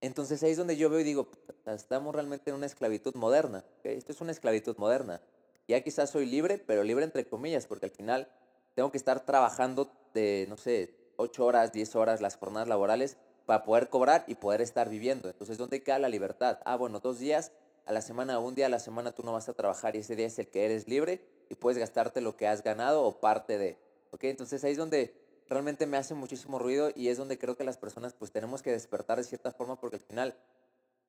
Entonces 0.00 0.42
ahí 0.42 0.50
es 0.52 0.56
donde 0.56 0.76
yo 0.76 0.88
veo 0.90 1.00
y 1.00 1.04
digo, 1.04 1.28
estamos 1.66 2.14
realmente 2.14 2.50
en 2.50 2.56
una 2.56 2.66
esclavitud 2.66 3.14
moderna, 3.14 3.64
¿ok? 3.78 3.86
Esto 3.86 4.12
es 4.12 4.20
una 4.20 4.32
esclavitud 4.32 4.76
moderna. 4.78 5.20
Ya 5.68 5.80
quizás 5.82 6.10
soy 6.10 6.26
libre, 6.26 6.58
pero 6.58 6.82
libre 6.82 7.04
entre 7.04 7.26
comillas, 7.26 7.66
porque 7.66 7.86
al 7.86 7.92
final 7.92 8.28
tengo 8.74 8.90
que 8.90 8.98
estar 8.98 9.24
trabajando 9.24 9.92
de, 10.14 10.46
no 10.48 10.56
sé, 10.56 10.94
8 11.16 11.44
horas, 11.44 11.72
10 11.72 11.94
horas 11.94 12.20
las 12.20 12.36
jornadas 12.36 12.68
laborales 12.68 13.16
para 13.46 13.62
poder 13.62 13.90
cobrar 13.90 14.24
y 14.26 14.34
poder 14.34 14.60
estar 14.60 14.88
viviendo. 14.88 15.28
Entonces, 15.28 15.58
¿dónde 15.58 15.82
queda 15.82 15.98
la 15.98 16.08
libertad? 16.08 16.58
Ah, 16.64 16.76
bueno, 16.76 17.00
dos 17.00 17.18
días 17.18 17.52
a 17.86 17.92
la 17.92 18.02
semana, 18.02 18.38
un 18.38 18.54
día 18.54 18.66
a 18.66 18.68
la 18.68 18.78
semana 18.78 19.12
tú 19.12 19.22
no 19.22 19.32
vas 19.32 19.48
a 19.48 19.54
trabajar 19.54 19.96
y 19.96 20.00
ese 20.00 20.16
día 20.16 20.26
es 20.26 20.38
el 20.38 20.48
que 20.48 20.64
eres 20.64 20.88
libre 20.88 21.20
y 21.48 21.54
puedes 21.54 21.78
gastarte 21.78 22.20
lo 22.20 22.36
que 22.36 22.46
has 22.46 22.62
ganado 22.62 23.02
o 23.04 23.20
parte 23.20 23.58
de. 23.58 23.78
¿Ok? 24.10 24.24
Entonces 24.24 24.62
ahí 24.64 24.72
es 24.72 24.78
donde 24.78 25.14
realmente 25.48 25.86
me 25.86 25.96
hace 25.96 26.14
muchísimo 26.14 26.58
ruido 26.58 26.90
y 26.94 27.08
es 27.08 27.18
donde 27.18 27.38
creo 27.38 27.56
que 27.56 27.64
las 27.64 27.76
personas 27.76 28.14
pues 28.14 28.30
tenemos 28.30 28.62
que 28.62 28.70
despertar 28.70 29.18
de 29.18 29.24
cierta 29.24 29.52
forma 29.52 29.78
porque 29.78 29.96
al 29.96 30.02
final 30.02 30.36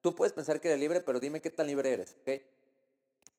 tú 0.01 0.15
puedes 0.15 0.33
pensar 0.33 0.59
que 0.59 0.69
eres 0.69 0.79
libre, 0.79 1.01
pero 1.01 1.19
dime 1.19 1.41
qué 1.41 1.49
tan 1.49 1.67
libre 1.67 1.93
eres, 1.93 2.17
¿ok? 2.21 2.41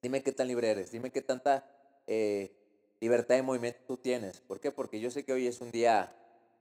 Dime 0.03 0.23
qué 0.23 0.33
tan 0.33 0.49
libre 0.49 0.71
eres, 0.71 0.93
dime 0.93 1.11
qué 1.11 1.23
tanta 1.23 1.65
eh, 2.07 2.53
libertad 3.01 3.35
de 3.35 3.43
movimiento 3.43 3.81
tú 3.87 3.97
tienes. 3.97 4.41
¿Por 4.41 4.61
qué? 4.61 4.71
Porque 4.71 5.01
yo 5.01 5.11
sé 5.11 5.25
que 5.25 5.33
hoy 5.33 5.47
es 5.47 5.61
un 5.61 5.71
día 5.71 6.15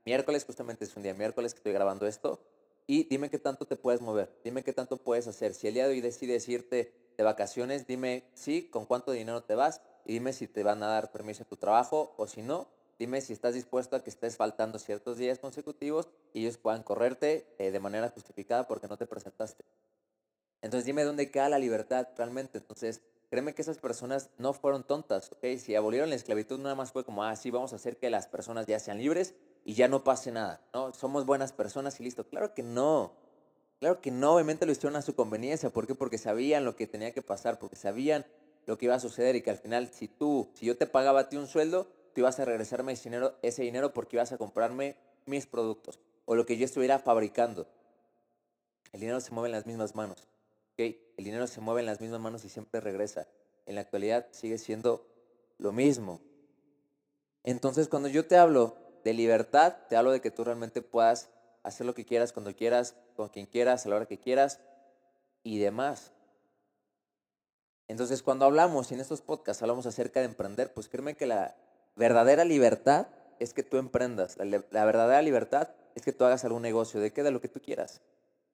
miércoles, 0.04 0.44
justamente 0.44 0.84
es 0.84 0.96
un 0.96 1.02
día 1.02 1.14
miércoles 1.14 1.54
que 1.54 1.58
estoy 1.58 1.72
grabando 1.72 2.06
esto 2.06 2.40
y 2.86 3.04
dime 3.04 3.30
qué 3.30 3.38
tanto 3.38 3.66
te 3.66 3.76
puedes 3.76 4.00
mover, 4.00 4.30
dime 4.44 4.62
qué 4.62 4.72
tanto 4.72 4.96
puedes 4.96 5.26
hacer. 5.26 5.54
Si 5.54 5.66
el 5.66 5.74
día 5.74 5.86
de 5.86 5.94
hoy 5.94 6.00
decides 6.00 6.48
irte 6.48 6.92
de 7.16 7.24
vacaciones, 7.24 7.86
dime 7.86 8.24
sí, 8.34 8.68
con 8.70 8.86
cuánto 8.86 9.12
dinero 9.12 9.42
te 9.42 9.54
vas 9.54 9.80
y 10.04 10.14
dime 10.14 10.32
si 10.32 10.46
te 10.46 10.62
van 10.62 10.82
a 10.82 10.88
dar 10.88 11.12
permiso 11.12 11.42
en 11.42 11.48
tu 11.48 11.56
trabajo 11.56 12.14
o 12.18 12.26
si 12.26 12.42
no, 12.42 12.68
dime 12.98 13.20
si 13.20 13.32
estás 13.32 13.54
dispuesto 13.54 13.96
a 13.96 14.02
que 14.02 14.10
estés 14.10 14.36
faltando 14.36 14.78
ciertos 14.78 15.16
días 15.16 15.38
consecutivos 15.38 16.08
y 16.32 16.40
ellos 16.40 16.58
puedan 16.58 16.82
correrte 16.82 17.46
eh, 17.58 17.70
de 17.70 17.80
manera 17.80 18.10
justificada 18.10 18.66
porque 18.66 18.88
no 18.88 18.96
te 18.96 19.06
presentaste. 19.06 19.64
Entonces 20.60 20.86
dime 20.86 21.04
dónde 21.04 21.30
queda 21.30 21.48
la 21.48 21.58
libertad 21.58 22.08
realmente. 22.16 22.58
Entonces, 22.58 23.02
créeme 23.28 23.54
que 23.54 23.62
esas 23.62 23.78
personas 23.78 24.30
no 24.38 24.54
fueron 24.54 24.82
tontas, 24.82 25.30
¿ok? 25.32 25.58
Si 25.58 25.74
abolieron 25.74 26.08
la 26.08 26.16
esclavitud, 26.16 26.58
nada 26.58 26.74
más 26.74 26.92
fue 26.92 27.04
como, 27.04 27.22
ah, 27.22 27.34
vamos 27.52 27.72
a 27.72 27.76
hacer 27.76 27.98
que 27.98 28.08
las 28.08 28.28
personas 28.28 28.66
ya 28.66 28.78
sean 28.78 28.98
libres 28.98 29.34
y 29.64 29.74
ya 29.74 29.88
no 29.88 30.04
pase 30.04 30.30
nada, 30.30 30.60
¿no? 30.72 30.92
Somos 30.92 31.24
buenas 31.24 31.52
personas 31.52 31.98
y 32.00 32.04
listo. 32.04 32.24
Claro 32.28 32.54
que 32.54 32.62
no. 32.62 33.12
Claro 33.80 34.00
que 34.00 34.10
no, 34.10 34.34
obviamente 34.34 34.66
lo 34.66 34.72
hicieron 34.72 34.96
a 34.96 35.02
su 35.02 35.14
conveniencia. 35.14 35.70
¿Por 35.70 35.86
qué? 35.86 35.94
Porque 35.94 36.18
sabían 36.18 36.64
lo 36.64 36.76
que 36.76 36.86
tenía 36.86 37.12
que 37.12 37.22
pasar, 37.22 37.58
porque 37.58 37.76
sabían 37.76 38.24
lo 38.66 38.78
que 38.78 38.86
iba 38.86 38.94
a 38.94 39.00
suceder 39.00 39.36
y 39.36 39.42
que 39.42 39.50
al 39.50 39.58
final, 39.58 39.88
si 39.92 40.08
tú, 40.08 40.48
si 40.54 40.66
yo 40.66 40.76
te 40.76 40.86
pagaba 40.86 41.20
a 41.20 41.28
ti 41.28 41.36
un 41.36 41.46
sueldo, 41.46 41.86
tú 42.14 42.20
ibas 42.20 42.38
a 42.40 42.44
regresarme 42.44 42.92
ese 42.92 43.04
dinero, 43.04 43.34
ese 43.42 43.62
dinero 43.62 43.92
porque 43.92 44.16
ibas 44.16 44.32
a 44.32 44.38
comprarme 44.38 44.96
mis 45.26 45.46
productos 45.46 45.98
o 46.26 46.34
lo 46.34 46.46
que 46.46 46.56
yo 46.56 46.64
estuviera 46.64 46.98
fabricando. 46.98 47.66
El 48.92 49.00
dinero 49.00 49.20
se 49.20 49.32
mueve 49.32 49.48
en 49.48 49.52
las 49.52 49.66
mismas 49.66 49.94
manos. 49.94 50.28
¿okay? 50.72 51.00
El 51.16 51.24
dinero 51.24 51.46
se 51.46 51.60
mueve 51.60 51.80
en 51.80 51.86
las 51.86 52.00
mismas 52.00 52.20
manos 52.20 52.44
y 52.44 52.48
siempre 52.48 52.80
regresa. 52.80 53.26
En 53.66 53.74
la 53.74 53.80
actualidad 53.82 54.26
sigue 54.30 54.58
siendo 54.58 55.06
lo 55.58 55.72
mismo. 55.72 56.20
Entonces, 57.42 57.88
cuando 57.88 58.08
yo 58.08 58.26
te 58.26 58.36
hablo 58.36 58.76
de 59.04 59.12
libertad, 59.12 59.76
te 59.88 59.96
hablo 59.96 60.10
de 60.10 60.20
que 60.20 60.30
tú 60.30 60.44
realmente 60.44 60.82
puedas 60.82 61.28
hacer 61.62 61.86
lo 61.86 61.94
que 61.94 62.04
quieras, 62.04 62.32
cuando 62.32 62.54
quieras, 62.56 62.96
con 63.16 63.28
quien 63.28 63.46
quieras, 63.46 63.84
a 63.84 63.88
la 63.90 63.96
hora 63.96 64.06
que 64.06 64.18
quieras 64.18 64.60
y 65.42 65.58
demás. 65.58 66.12
Entonces, 67.86 68.22
cuando 68.22 68.46
hablamos 68.46 68.92
en 68.92 69.00
estos 69.00 69.20
podcasts, 69.20 69.62
hablamos 69.62 69.86
acerca 69.86 70.20
de 70.20 70.26
emprender, 70.26 70.72
pues 70.72 70.88
créeme 70.88 71.14
que 71.14 71.26
la 71.26 71.54
verdadera 71.96 72.44
libertad 72.44 73.08
es 73.38 73.52
que 73.52 73.62
tú 73.62 73.76
emprendas. 73.76 74.38
La, 74.38 74.84
verdadera 74.84 75.20
libertad 75.20 75.68
es 75.94 76.02
que 76.02 76.12
tú 76.12 76.24
hagas 76.24 76.44
algún 76.44 76.62
negocio, 76.62 76.98
de 77.00 77.12
qué, 77.12 77.22
de 77.22 77.30
lo 77.30 77.40
que 77.42 77.48
tú 77.48 77.60
quieras. 77.60 78.00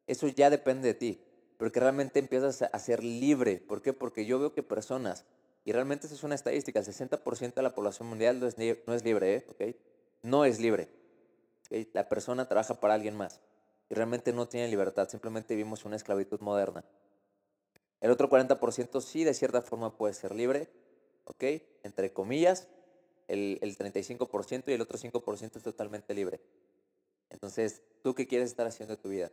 Eso 0.08 0.26
ya 0.26 0.50
depende 0.50 0.88
de 0.88 0.94
ti, 0.94 1.22
porque 1.58 1.78
realmente 1.78 2.18
empiezas 2.18 2.62
a 2.62 2.78
ser 2.80 3.04
libre. 3.04 3.58
¿Por 3.58 3.82
qué? 3.82 3.92
Porque 3.92 4.26
yo 4.26 4.40
veo 4.40 4.52
que 4.52 4.64
personas, 4.64 5.24
y 5.64 5.70
realmente 5.70 6.06
eso 6.06 6.16
es 6.16 6.24
una 6.24 6.34
estadística, 6.34 6.80
el 6.80 6.86
60% 6.86 7.54
de 7.54 7.62
la 7.62 7.74
población 7.74 8.08
mundial 8.08 8.40
no 8.40 8.46
es, 8.46 8.56
no 8.58 8.94
es 8.94 9.04
libre, 9.04 9.36
¿eh? 9.36 9.46
¿Okay? 9.50 9.76
No 10.22 10.44
es 10.44 10.60
libre. 10.60 10.88
La 11.92 12.08
persona 12.08 12.48
trabaja 12.48 12.80
para 12.80 12.94
alguien 12.94 13.16
más 13.16 13.40
y 13.88 13.94
realmente 13.94 14.32
no 14.32 14.48
tiene 14.48 14.68
libertad, 14.68 15.08
simplemente 15.08 15.54
vivimos 15.54 15.84
una 15.84 15.96
esclavitud 15.96 16.40
moderna. 16.40 16.84
El 18.00 18.10
otro 18.10 18.30
40% 18.30 19.00
sí, 19.00 19.24
de 19.24 19.34
cierta 19.34 19.62
forma 19.62 19.96
puede 19.96 20.14
ser 20.14 20.34
libre, 20.34 20.68
¿ok? 21.24 21.44
Entre 21.82 22.12
comillas, 22.12 22.68
el, 23.28 23.58
el 23.62 23.76
35% 23.76 24.64
y 24.66 24.72
el 24.72 24.80
otro 24.80 24.98
5% 24.98 25.56
es 25.56 25.62
totalmente 25.62 26.14
libre. 26.14 26.40
Entonces, 27.30 27.82
¿tú 28.02 28.14
qué 28.14 28.26
quieres 28.26 28.50
estar 28.50 28.66
haciendo 28.66 28.96
de 28.96 29.02
tu 29.02 29.08
vida? 29.08 29.30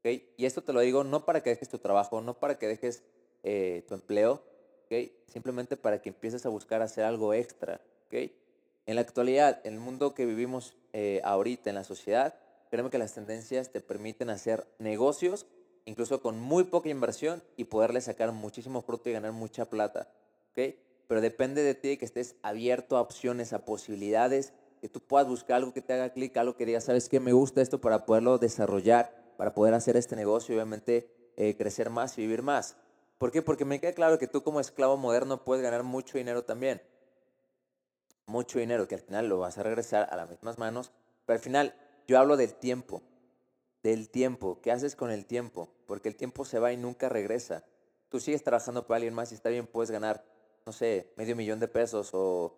¿Okay? 0.00 0.34
Y 0.36 0.46
esto 0.46 0.62
te 0.62 0.72
lo 0.72 0.80
digo 0.80 1.04
no 1.04 1.24
para 1.24 1.42
que 1.42 1.50
dejes 1.50 1.68
tu 1.68 1.78
trabajo, 1.78 2.20
no 2.20 2.38
para 2.38 2.58
que 2.58 2.66
dejes 2.66 3.02
eh, 3.42 3.84
tu 3.88 3.94
empleo, 3.94 4.42
¿okay? 4.84 5.16
simplemente 5.28 5.76
para 5.76 6.02
que 6.02 6.10
empieces 6.10 6.44
a 6.44 6.48
buscar 6.48 6.82
hacer 6.82 7.04
algo 7.04 7.32
extra. 7.34 7.80
¿okay? 8.06 8.36
En 8.84 8.96
la 8.96 9.02
actualidad, 9.02 9.60
en 9.64 9.74
el 9.74 9.80
mundo 9.80 10.12
que 10.12 10.26
vivimos 10.26 10.74
eh, 10.92 11.20
ahorita, 11.22 11.70
en 11.70 11.76
la 11.76 11.84
sociedad, 11.84 12.34
créeme 12.68 12.90
que 12.90 12.98
las 12.98 13.14
tendencias 13.14 13.70
te 13.70 13.80
permiten 13.80 14.28
hacer 14.28 14.66
negocios, 14.80 15.46
incluso 15.84 16.20
con 16.20 16.40
muy 16.40 16.64
poca 16.64 16.88
inversión, 16.88 17.44
y 17.56 17.64
poderle 17.64 18.00
sacar 18.00 18.32
muchísimo 18.32 18.82
fruto 18.82 19.08
y 19.08 19.12
ganar 19.12 19.30
mucha 19.30 19.66
plata. 19.66 20.08
¿okay? 20.50 20.80
Pero 21.06 21.20
depende 21.20 21.62
de 21.62 21.76
ti 21.76 21.96
que 21.96 22.04
estés 22.04 22.34
abierto 22.42 22.96
a 22.96 23.02
opciones, 23.02 23.52
a 23.52 23.64
posibilidades, 23.64 24.52
que 24.80 24.88
tú 24.88 24.98
puedas 24.98 25.28
buscar 25.28 25.58
algo 25.58 25.72
que 25.72 25.80
te 25.80 25.92
haga 25.92 26.10
clic, 26.10 26.36
algo 26.36 26.56
que 26.56 26.66
digas, 26.66 26.84
¿sabes 26.84 27.08
qué? 27.08 27.20
Me 27.20 27.32
gusta 27.32 27.62
esto 27.62 27.80
para 27.80 28.04
poderlo 28.04 28.38
desarrollar, 28.38 29.14
para 29.36 29.54
poder 29.54 29.74
hacer 29.74 29.96
este 29.96 30.16
negocio 30.16 30.54
y 30.54 30.58
obviamente 30.58 31.08
eh, 31.36 31.56
crecer 31.56 31.88
más 31.88 32.18
y 32.18 32.22
vivir 32.22 32.42
más. 32.42 32.76
¿Por 33.18 33.30
qué? 33.30 33.42
Porque 33.42 33.64
me 33.64 33.78
queda 33.78 33.92
claro 33.92 34.18
que 34.18 34.26
tú 34.26 34.42
como 34.42 34.58
esclavo 34.58 34.96
moderno 34.96 35.44
puedes 35.44 35.62
ganar 35.62 35.84
mucho 35.84 36.18
dinero 36.18 36.42
también 36.42 36.82
mucho 38.32 38.58
dinero 38.58 38.88
que 38.88 38.96
al 38.96 39.02
final 39.02 39.28
lo 39.28 39.38
vas 39.38 39.58
a 39.58 39.62
regresar 39.62 40.08
a 40.10 40.16
las 40.16 40.28
mismas 40.28 40.58
manos, 40.58 40.90
pero 41.26 41.36
al 41.36 41.42
final 41.42 41.74
yo 42.08 42.18
hablo 42.18 42.36
del 42.36 42.54
tiempo, 42.54 43.02
del 43.82 44.08
tiempo, 44.08 44.58
¿qué 44.62 44.72
haces 44.72 44.96
con 44.96 45.10
el 45.10 45.26
tiempo? 45.26 45.68
Porque 45.86 46.08
el 46.08 46.16
tiempo 46.16 46.44
se 46.44 46.58
va 46.58 46.72
y 46.72 46.76
nunca 46.78 47.08
regresa. 47.08 47.64
Tú 48.08 48.20
sigues 48.20 48.42
trabajando 48.42 48.86
para 48.86 48.96
alguien 48.96 49.14
más 49.14 49.32
y 49.32 49.34
está 49.34 49.50
bien, 49.50 49.66
puedes 49.66 49.90
ganar, 49.90 50.24
no 50.64 50.72
sé, 50.72 51.12
medio 51.16 51.36
millón 51.36 51.60
de 51.60 51.68
pesos 51.68 52.10
o, 52.14 52.56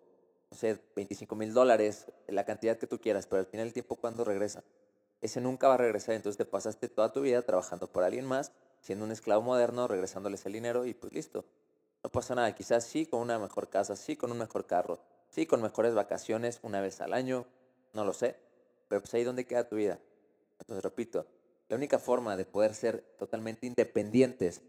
no 0.49 0.57
sé, 0.57 0.79
25 0.95 1.35
mil 1.35 1.53
dólares, 1.53 2.07
la 2.27 2.45
cantidad 2.45 2.77
que 2.77 2.87
tú 2.87 2.99
quieras, 2.99 3.27
pero 3.27 3.41
al 3.41 3.45
final 3.45 3.67
el 3.67 3.73
tiempo 3.73 3.97
cuando 3.97 4.23
regresa. 4.23 4.63
Ese 5.21 5.41
nunca 5.41 5.67
va 5.67 5.73
a 5.73 5.77
regresar, 5.77 6.15
entonces 6.15 6.37
te 6.37 6.45
pasaste 6.45 6.87
toda 6.87 7.11
tu 7.11 7.21
vida 7.21 7.41
trabajando 7.41 7.87
por 7.87 8.03
alguien 8.03 8.25
más, 8.25 8.53
siendo 8.79 9.03
un 9.03 9.11
esclavo 9.11 9.41
moderno, 9.41 9.87
regresándoles 9.87 10.45
el 10.45 10.53
dinero 10.53 10.85
y 10.85 10.93
pues 10.93 11.11
listo. 11.11 11.45
No 12.03 12.09
pasa 12.09 12.35
nada, 12.35 12.53
quizás 12.55 12.85
sí 12.85 13.05
con 13.05 13.19
una 13.19 13.39
mejor 13.39 13.69
casa, 13.69 13.95
sí 13.95 14.15
con 14.15 14.31
un 14.31 14.37
mejor 14.37 14.67
carro, 14.67 14.99
Sí, 15.35 15.45
con 15.45 15.61
mejores 15.61 15.93
vacaciones 15.93 16.61
una 16.63 16.79
vez 16.79 17.01
al 17.01 17.11
año, 17.11 17.45
no 17.91 18.05
lo 18.05 18.13
sé, 18.13 18.37
pero 18.87 19.01
pues 19.01 19.13
ahí 19.15 19.25
donde 19.25 19.43
queda 19.43 19.67
tu 19.67 19.75
vida. 19.75 19.99
Entonces, 20.61 20.81
repito, 20.81 21.27
la 21.67 21.75
única 21.75 21.99
forma 21.99 22.37
de 22.37 22.45
poder 22.45 22.73
ser 22.73 23.01
totalmente 23.17 23.67
independientes 23.67 24.61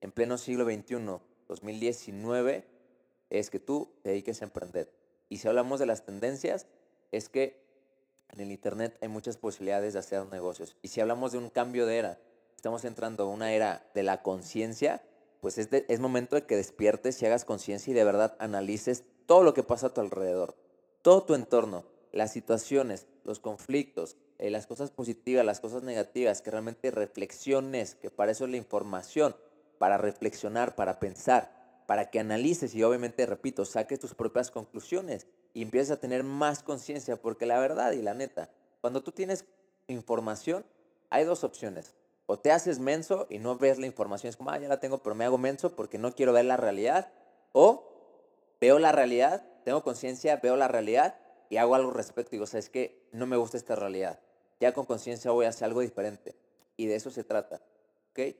en 0.00 0.10
pleno 0.10 0.38
siglo 0.38 0.64
XXI, 0.64 1.20
2019, 1.46 2.64
es 3.28 3.50
que 3.50 3.60
tú 3.60 3.92
te 4.00 4.08
dediques 4.08 4.40
a 4.40 4.46
emprender. 4.46 4.90
Y 5.28 5.36
si 5.36 5.46
hablamos 5.46 5.78
de 5.78 5.84
las 5.84 6.06
tendencias, 6.06 6.68
es 7.12 7.28
que 7.28 7.62
en 8.30 8.40
el 8.40 8.50
Internet 8.50 8.96
hay 9.02 9.08
muchas 9.08 9.36
posibilidades 9.36 9.92
de 9.92 9.98
hacer 9.98 10.24
negocios. 10.28 10.78
Y 10.80 10.88
si 10.88 11.02
hablamos 11.02 11.32
de 11.32 11.38
un 11.38 11.50
cambio 11.50 11.84
de 11.84 11.98
era, 11.98 12.18
estamos 12.56 12.86
entrando 12.86 13.24
a 13.24 13.28
una 13.28 13.52
era 13.52 13.86
de 13.92 14.04
la 14.04 14.22
conciencia, 14.22 15.02
pues 15.42 15.58
es, 15.58 15.68
es 15.70 16.00
momento 16.00 16.34
de 16.34 16.46
que 16.46 16.56
despiertes 16.56 17.20
y 17.20 17.26
hagas 17.26 17.44
conciencia 17.44 17.90
y 17.90 17.94
de 17.94 18.04
verdad 18.04 18.36
analices 18.38 19.04
todo 19.28 19.42
lo 19.42 19.52
que 19.52 19.62
pasa 19.62 19.88
a 19.88 19.94
tu 19.94 20.00
alrededor, 20.00 20.56
todo 21.02 21.22
tu 21.22 21.34
entorno, 21.34 21.84
las 22.12 22.32
situaciones, 22.32 23.06
los 23.24 23.40
conflictos, 23.40 24.16
eh, 24.38 24.48
las 24.48 24.66
cosas 24.66 24.90
positivas, 24.90 25.44
las 25.44 25.60
cosas 25.60 25.82
negativas, 25.82 26.40
que 26.40 26.50
realmente 26.50 26.90
reflexiones, 26.90 27.94
que 27.94 28.08
para 28.08 28.32
eso 28.32 28.46
es 28.46 28.50
la 28.50 28.56
información, 28.56 29.36
para 29.76 29.98
reflexionar, 29.98 30.74
para 30.76 30.98
pensar, 30.98 31.82
para 31.86 32.08
que 32.08 32.20
analices 32.20 32.74
y 32.74 32.82
obviamente, 32.82 33.26
repito, 33.26 33.66
saques 33.66 34.00
tus 34.00 34.14
propias 34.14 34.50
conclusiones 34.50 35.26
y 35.52 35.60
empieces 35.60 35.90
a 35.90 36.00
tener 36.00 36.24
más 36.24 36.62
conciencia, 36.62 37.20
porque 37.20 37.44
la 37.44 37.60
verdad 37.60 37.92
y 37.92 38.00
la 38.00 38.14
neta, 38.14 38.48
cuando 38.80 39.02
tú 39.02 39.12
tienes 39.12 39.44
información, 39.88 40.64
hay 41.10 41.24
dos 41.24 41.44
opciones. 41.44 41.94
O 42.24 42.38
te 42.38 42.50
haces 42.50 42.78
menso 42.78 43.26
y 43.28 43.40
no 43.40 43.58
ves 43.58 43.78
la 43.78 43.86
información, 43.86 44.30
es 44.30 44.38
como, 44.38 44.50
ah, 44.50 44.58
ya 44.58 44.68
la 44.68 44.80
tengo, 44.80 45.02
pero 45.02 45.14
me 45.14 45.26
hago 45.26 45.36
menso 45.36 45.76
porque 45.76 45.98
no 45.98 46.14
quiero 46.14 46.32
ver 46.32 46.46
la 46.46 46.56
realidad. 46.56 47.12
O 47.52 47.87
veo 48.60 48.78
la 48.78 48.92
realidad, 48.92 49.44
tengo 49.64 49.82
conciencia, 49.82 50.36
veo 50.36 50.56
la 50.56 50.68
realidad 50.68 51.18
y 51.50 51.56
hago 51.56 51.74
algo 51.74 51.90
respecto. 51.90 52.32
Digo, 52.32 52.46
¿sabes 52.46 52.70
que 52.70 53.08
No 53.12 53.26
me 53.26 53.36
gusta 53.36 53.56
esta 53.56 53.76
realidad. 53.76 54.20
Ya 54.60 54.72
con 54.72 54.86
conciencia 54.86 55.30
voy 55.30 55.46
a 55.46 55.50
hacer 55.50 55.66
algo 55.66 55.80
diferente. 55.80 56.34
Y 56.76 56.86
de 56.86 56.96
eso 56.96 57.10
se 57.10 57.24
trata. 57.24 57.62
¿Ok? 58.10 58.36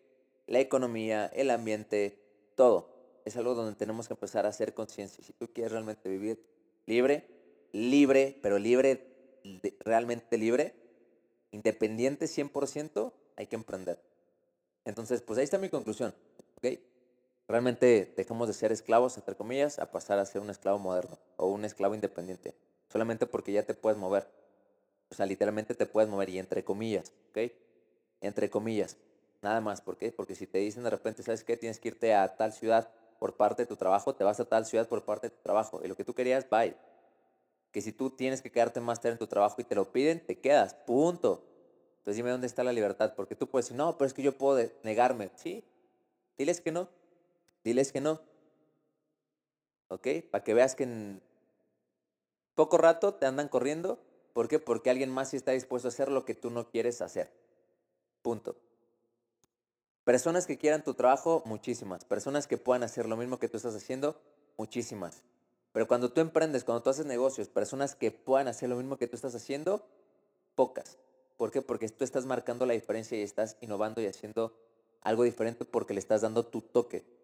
La 0.47 0.61
economía, 0.61 1.27
el 1.27 1.51
ambiente, 1.51 2.19
todo. 2.55 2.97
Es 3.25 3.37
algo 3.37 3.55
donde 3.55 3.77
tenemos 3.77 4.09
que 4.09 4.15
empezar 4.15 4.47
a 4.47 4.49
hacer 4.49 4.75
conciencia. 4.75 5.23
Si 5.25 5.33
tú 5.33 5.53
quieres 5.53 5.73
realmente 5.73 6.09
vivir 6.09 6.43
libre, 6.87 7.29
libre, 7.73 8.39
pero 8.43 8.59
libre, 8.59 9.07
realmente 9.81 10.39
libre, 10.39 10.75
independiente 11.51 12.27
100%, 12.27 13.13
hay 13.37 13.47
que 13.47 13.57
emprender. 13.57 14.03
Entonces, 14.85 15.21
pues 15.23 15.39
ahí 15.39 15.45
está 15.45 15.59
mi 15.59 15.69
conclusión. 15.69 16.15
¿Ok? 16.57 16.79
Realmente 17.49 18.13
dejamos 18.15 18.47
de 18.47 18.53
ser 18.53 18.73
esclavos, 18.73 19.17
entre 19.17 19.35
comillas, 19.35 19.79
a 19.79 19.91
pasar 19.91 20.19
a 20.19 20.27
ser 20.27 20.43
un 20.43 20.51
esclavo 20.51 20.79
moderno 20.79 21.19
o 21.39 21.47
un 21.47 21.65
esclavo 21.65 21.95
independiente. 21.95 22.55
Solamente 22.93 23.27
porque 23.27 23.53
ya 23.53 23.63
te 23.63 23.73
puedes 23.73 23.99
mover. 23.99 24.29
O 25.11 25.15
sea, 25.15 25.25
literalmente 25.25 25.75
te 25.75 25.87
puedes 25.87 26.11
mover 26.11 26.29
y 26.29 26.39
entre 26.39 26.63
comillas, 26.63 27.13
¿ok? 27.31 27.51
Entre 28.21 28.51
comillas. 28.51 28.99
Nada 29.41 29.63
más. 29.63 29.81
¿Por 29.81 29.97
qué? 29.97 30.13
Porque 30.13 30.35
si 30.35 30.47
te 30.47 30.59
dicen 30.59 30.85
de 30.85 30.91
repente, 30.91 31.23
¿sabes 31.23 31.43
qué? 31.43 31.57
Tienes 31.57 31.79
que 31.79 31.89
irte 31.89 32.15
a 32.15 32.37
tal 32.37 32.53
ciudad 32.53 32.91
por 33.19 33.37
parte 33.37 33.63
de 33.63 33.67
tu 33.67 33.77
trabajo, 33.77 34.15
te 34.15 34.25
vas 34.25 34.39
a 34.41 34.45
tal 34.45 34.67
ciudad 34.67 34.87
por 34.87 35.05
parte 35.05 35.29
de 35.29 35.37
tu 35.37 35.43
trabajo. 35.43 35.81
Y 35.83 35.89
lo 35.89 35.97
que 35.97 36.05
tú 36.05 36.15
querías, 36.15 36.49
bye. 36.51 36.77
Que 37.73 37.81
si 37.81 37.93
tú 37.93 38.11
tienes 38.11 38.43
que 38.43 38.53
quedarte 38.53 38.81
más 38.81 39.01
tarde 39.01 39.13
en 39.13 39.19
tu 39.19 39.27
trabajo 39.27 39.57
y 39.59 39.65
te 39.65 39.75
lo 39.75 39.91
piden, 39.91 40.25
te 40.25 40.39
quedas. 40.39 40.75
Punto. 40.75 41.43
Entonces 41.99 42.17
dime 42.17 42.31
dónde 42.31 42.47
está 42.47 42.63
la 42.63 42.73
libertad. 42.73 43.15
Porque 43.17 43.35
tú 43.35 43.47
puedes 43.47 43.67
decir, 43.67 43.79
no, 43.79 43.97
pero 43.97 44.07
es 44.07 44.13
que 44.13 44.23
yo 44.23 44.37
puedo 44.37 44.69
negarme. 44.83 45.31
Sí. 45.37 45.65
Diles 46.37 46.61
que 46.61 46.73
no. 46.73 46.89
Diles 47.69 47.93
que 47.93 48.01
no. 48.01 48.23
¿Ok? 49.89 50.09
Para 50.31 50.43
que 50.43 50.55
veas 50.55 50.75
que 50.75 50.85
en 50.85 51.21
poco 52.55 52.79
rato 52.79 53.13
te 53.13 53.27
andan 53.27 53.49
corriendo. 53.49 53.99
¿Por 54.33 54.49
qué? 54.49 54.59
Porque 54.59 54.89
alguien 54.89 55.11
más 55.11 55.29
sí 55.29 55.37
está 55.37 55.53
dispuesto 55.53 55.87
a 55.87 55.91
hacer 55.91 56.11
lo 56.11 56.25
que 56.25 56.35
tú 56.35 56.49
no 56.49 56.71
quieres 56.71 57.03
hacer. 57.03 57.31
Punto. 58.23 58.57
Personas 60.05 60.47
que 60.47 60.57
quieran 60.57 60.83
tu 60.83 60.95
trabajo, 60.95 61.43
muchísimas. 61.45 62.07
Personas 62.07 62.47
que 62.47 62.57
puedan 62.57 62.85
hacer 62.85 63.07
lo 63.07 63.19
mismo 63.19 63.39
que 63.39 63.51
tú 63.51 63.59
estás 63.59 63.75
haciendo, 63.75 64.19
muchísimas. 64.57 65.23
Pero 65.73 65.87
cuando 65.87 66.11
tú 66.11 66.23
emprendes, 66.23 66.65
cuando 66.65 66.83
tú 66.83 66.89
haces 66.89 67.05
negocios, 67.05 67.51
personas 67.51 67.95
que 67.95 68.11
puedan 68.11 68.49
hacer 68.49 68.71
lo 68.71 68.77
mismo 68.77 68.97
que 68.97 69.09
tú 69.09 69.17
estás 69.17 69.35
haciendo, 69.35 69.87
pocas. 70.55 70.97
¿Por 71.37 71.51
qué? 71.51 71.61
Porque 71.61 71.91
tú 71.91 72.03
estás 72.03 72.25
marcando 72.25 72.65
la 72.65 72.73
diferencia 72.73 73.19
y 73.19 73.21
estás 73.21 73.59
innovando 73.61 74.01
y 74.01 74.07
haciendo 74.07 74.57
algo 75.03 75.25
diferente 75.25 75.67
porque 75.67 75.93
le 75.93 76.01
estás 76.01 76.23
dando 76.23 76.47
tu 76.47 76.63
toque. 76.63 77.18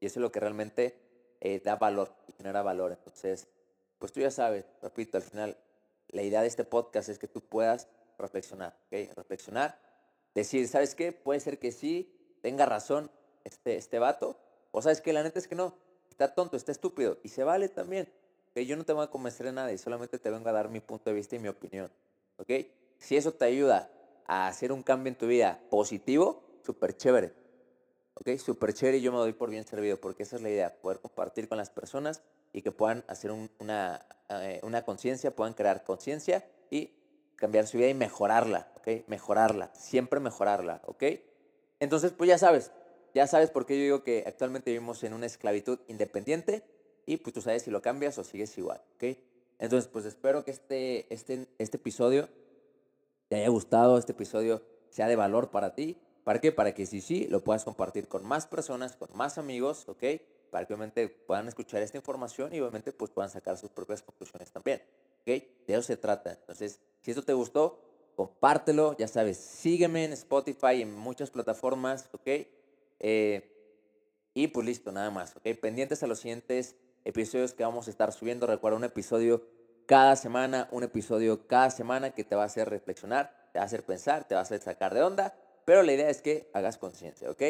Y 0.00 0.06
eso 0.06 0.20
es 0.20 0.22
lo 0.22 0.32
que 0.32 0.40
realmente 0.40 0.98
eh, 1.40 1.60
da 1.64 1.76
valor 1.76 2.14
y 2.26 2.32
genera 2.32 2.62
valor. 2.62 2.92
Entonces, 2.92 3.48
pues 3.98 4.12
tú 4.12 4.20
ya 4.20 4.30
sabes, 4.30 4.64
repito, 4.82 5.16
al 5.16 5.22
final, 5.22 5.56
la 6.08 6.22
idea 6.22 6.40
de 6.40 6.48
este 6.48 6.64
podcast 6.64 7.08
es 7.08 7.18
que 7.18 7.28
tú 7.28 7.40
puedas 7.40 7.88
reflexionar, 8.18 8.76
¿ok? 8.86 9.14
Reflexionar, 9.16 9.78
decir, 10.34 10.66
¿sabes 10.68 10.94
qué? 10.94 11.12
Puede 11.12 11.40
ser 11.40 11.58
que 11.58 11.72
sí, 11.72 12.14
tenga 12.42 12.66
razón 12.66 13.10
este, 13.44 13.76
este 13.76 13.98
vato, 13.98 14.38
o 14.70 14.82
sabes 14.82 15.00
que 15.00 15.12
la 15.12 15.22
neta 15.22 15.38
es 15.38 15.48
que 15.48 15.54
no, 15.54 15.74
está 16.10 16.34
tonto, 16.34 16.56
está 16.56 16.72
estúpido, 16.72 17.18
y 17.22 17.28
se 17.28 17.44
vale 17.44 17.68
también. 17.68 18.08
que 18.54 18.66
Yo 18.66 18.76
no 18.76 18.84
te 18.84 18.92
voy 18.92 19.04
a 19.04 19.10
convencer 19.10 19.46
de 19.46 19.52
nada 19.52 19.72
y 19.72 19.78
solamente 19.78 20.18
te 20.18 20.30
vengo 20.30 20.48
a 20.48 20.52
dar 20.52 20.68
mi 20.68 20.80
punto 20.80 21.10
de 21.10 21.16
vista 21.16 21.36
y 21.36 21.38
mi 21.38 21.48
opinión, 21.48 21.90
¿ok? 22.36 22.50
Si 22.98 23.16
eso 23.16 23.32
te 23.32 23.44
ayuda 23.44 23.90
a 24.26 24.48
hacer 24.48 24.72
un 24.72 24.82
cambio 24.82 25.10
en 25.10 25.18
tu 25.18 25.26
vida 25.26 25.60
positivo, 25.70 26.42
súper 26.64 26.96
chévere. 26.96 27.32
¿Ok? 28.20 28.38
Súper 28.38 28.74
chévere 28.74 28.98
y 28.98 29.00
yo 29.00 29.12
me 29.12 29.18
doy 29.18 29.32
por 29.32 29.50
bien 29.50 29.64
servido 29.64 29.98
porque 29.98 30.22
esa 30.22 30.36
es 30.36 30.42
la 30.42 30.50
idea, 30.50 30.74
poder 30.80 31.00
compartir 31.00 31.48
con 31.48 31.58
las 31.58 31.70
personas 31.70 32.22
y 32.52 32.62
que 32.62 32.72
puedan 32.72 33.04
hacer 33.08 33.30
una, 33.30 34.06
eh, 34.28 34.60
una 34.62 34.82
conciencia, 34.84 35.34
puedan 35.34 35.54
crear 35.54 35.84
conciencia 35.84 36.46
y 36.70 36.92
cambiar 37.36 37.66
su 37.66 37.78
vida 37.78 37.88
y 37.88 37.94
mejorarla, 37.94 38.72
¿ok? 38.76 39.06
Mejorarla, 39.06 39.70
siempre 39.74 40.20
mejorarla, 40.20 40.82
¿ok? 40.86 41.04
Entonces, 41.80 42.12
pues 42.12 42.28
ya 42.28 42.38
sabes, 42.38 42.72
ya 43.14 43.26
sabes 43.26 43.50
por 43.50 43.66
qué 43.66 43.76
yo 43.76 43.82
digo 43.82 44.02
que 44.02 44.24
actualmente 44.26 44.70
vivimos 44.70 45.02
en 45.04 45.12
una 45.12 45.26
esclavitud 45.26 45.78
independiente 45.86 46.64
y 47.06 47.18
pues 47.18 47.32
tú 47.32 47.40
sabes 47.40 47.62
si 47.62 47.70
lo 47.70 47.80
cambias 47.80 48.18
o 48.18 48.24
sigues 48.24 48.56
igual, 48.58 48.82
¿ok? 48.96 49.16
Entonces, 49.60 49.88
pues 49.92 50.04
espero 50.04 50.44
que 50.44 50.50
este, 50.50 51.12
este, 51.12 51.46
este 51.58 51.76
episodio 51.76 52.28
te 53.28 53.36
haya 53.36 53.48
gustado, 53.48 53.98
este 53.98 54.12
episodio 54.12 54.62
sea 54.90 55.08
de 55.08 55.16
valor 55.16 55.50
para 55.50 55.74
ti. 55.74 55.98
¿Para 56.28 56.42
qué? 56.42 56.52
Para 56.52 56.74
que 56.74 56.84
si 56.84 57.00
sí, 57.00 57.26
lo 57.30 57.42
puedas 57.42 57.64
compartir 57.64 58.06
con 58.06 58.22
más 58.22 58.46
personas, 58.46 58.96
con 58.96 59.08
más 59.16 59.38
amigos, 59.38 59.88
¿ok? 59.88 60.04
Para 60.50 60.66
que 60.66 60.74
obviamente 60.74 61.08
puedan 61.08 61.48
escuchar 61.48 61.80
esta 61.80 61.96
información 61.96 62.54
y 62.54 62.60
obviamente 62.60 62.92
pues 62.92 63.10
puedan 63.10 63.30
sacar 63.30 63.56
sus 63.56 63.70
propias 63.70 64.02
conclusiones 64.02 64.52
también, 64.52 64.82
¿ok? 65.22 65.24
De 65.24 65.64
eso 65.68 65.80
se 65.80 65.96
trata. 65.96 66.32
Entonces, 66.32 66.80
si 67.00 67.12
esto 67.12 67.22
te 67.22 67.32
gustó, 67.32 67.80
compártelo, 68.14 68.94
ya 68.98 69.08
sabes, 69.08 69.38
sígueme 69.38 70.04
en 70.04 70.12
Spotify, 70.12 70.82
en 70.82 70.94
muchas 70.94 71.30
plataformas, 71.30 72.10
¿ok? 72.12 72.28
Eh, 73.00 73.50
y 74.34 74.48
pues 74.48 74.66
listo, 74.66 74.92
nada 74.92 75.10
más, 75.10 75.34
¿ok? 75.34 75.48
Pendientes 75.58 76.02
a 76.02 76.06
los 76.06 76.18
siguientes 76.18 76.76
episodios 77.06 77.54
que 77.54 77.64
vamos 77.64 77.86
a 77.86 77.90
estar 77.90 78.12
subiendo. 78.12 78.46
Recuerda 78.46 78.76
un 78.76 78.84
episodio 78.84 79.46
cada 79.86 80.14
semana, 80.14 80.68
un 80.72 80.82
episodio 80.82 81.46
cada 81.46 81.70
semana 81.70 82.10
que 82.10 82.22
te 82.22 82.36
va 82.36 82.42
a 82.42 82.46
hacer 82.48 82.68
reflexionar, 82.68 83.48
te 83.54 83.60
va 83.60 83.62
a 83.62 83.66
hacer 83.66 83.82
pensar, 83.82 84.28
te 84.28 84.34
va 84.34 84.40
a 84.40 84.42
hacer 84.42 84.60
sacar 84.60 84.92
de 84.92 85.02
onda, 85.02 85.34
pero 85.68 85.82
la 85.82 85.92
idea 85.92 86.08
es 86.08 86.22
que 86.22 86.48
hagas 86.54 86.78
conciencia, 86.78 87.30
¿ok? 87.30 87.42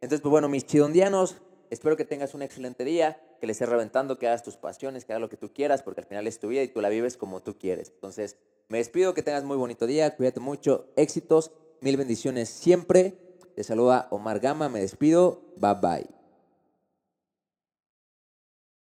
Entonces, 0.00 0.20
pues 0.22 0.30
bueno, 0.30 0.48
mis 0.48 0.66
chidondianos, 0.66 1.36
espero 1.70 1.96
que 1.96 2.04
tengas 2.04 2.34
un 2.34 2.42
excelente 2.42 2.84
día, 2.84 3.22
que 3.40 3.46
le 3.46 3.52
estés 3.52 3.68
reventando, 3.68 4.18
que 4.18 4.26
hagas 4.26 4.42
tus 4.42 4.56
pasiones, 4.56 5.04
que 5.04 5.12
hagas 5.12 5.20
lo 5.20 5.28
que 5.28 5.36
tú 5.36 5.52
quieras, 5.52 5.84
porque 5.84 6.00
al 6.00 6.06
final 6.08 6.26
es 6.26 6.40
tu 6.40 6.48
vida 6.48 6.64
y 6.64 6.68
tú 6.68 6.80
la 6.80 6.88
vives 6.88 7.16
como 7.16 7.44
tú 7.44 7.56
quieres. 7.58 7.92
Entonces, 7.94 8.38
me 8.68 8.78
despido, 8.78 9.14
que 9.14 9.22
tengas 9.22 9.44
muy 9.44 9.56
bonito 9.56 9.86
día, 9.86 10.16
cuídate 10.16 10.40
mucho, 10.40 10.88
éxitos, 10.96 11.52
mil 11.80 11.96
bendiciones 11.96 12.48
siempre. 12.48 13.14
Te 13.54 13.62
saluda 13.62 14.08
Omar 14.10 14.40
Gama, 14.40 14.68
me 14.68 14.80
despido, 14.80 15.40
bye 15.56 15.74
bye. 15.80 16.19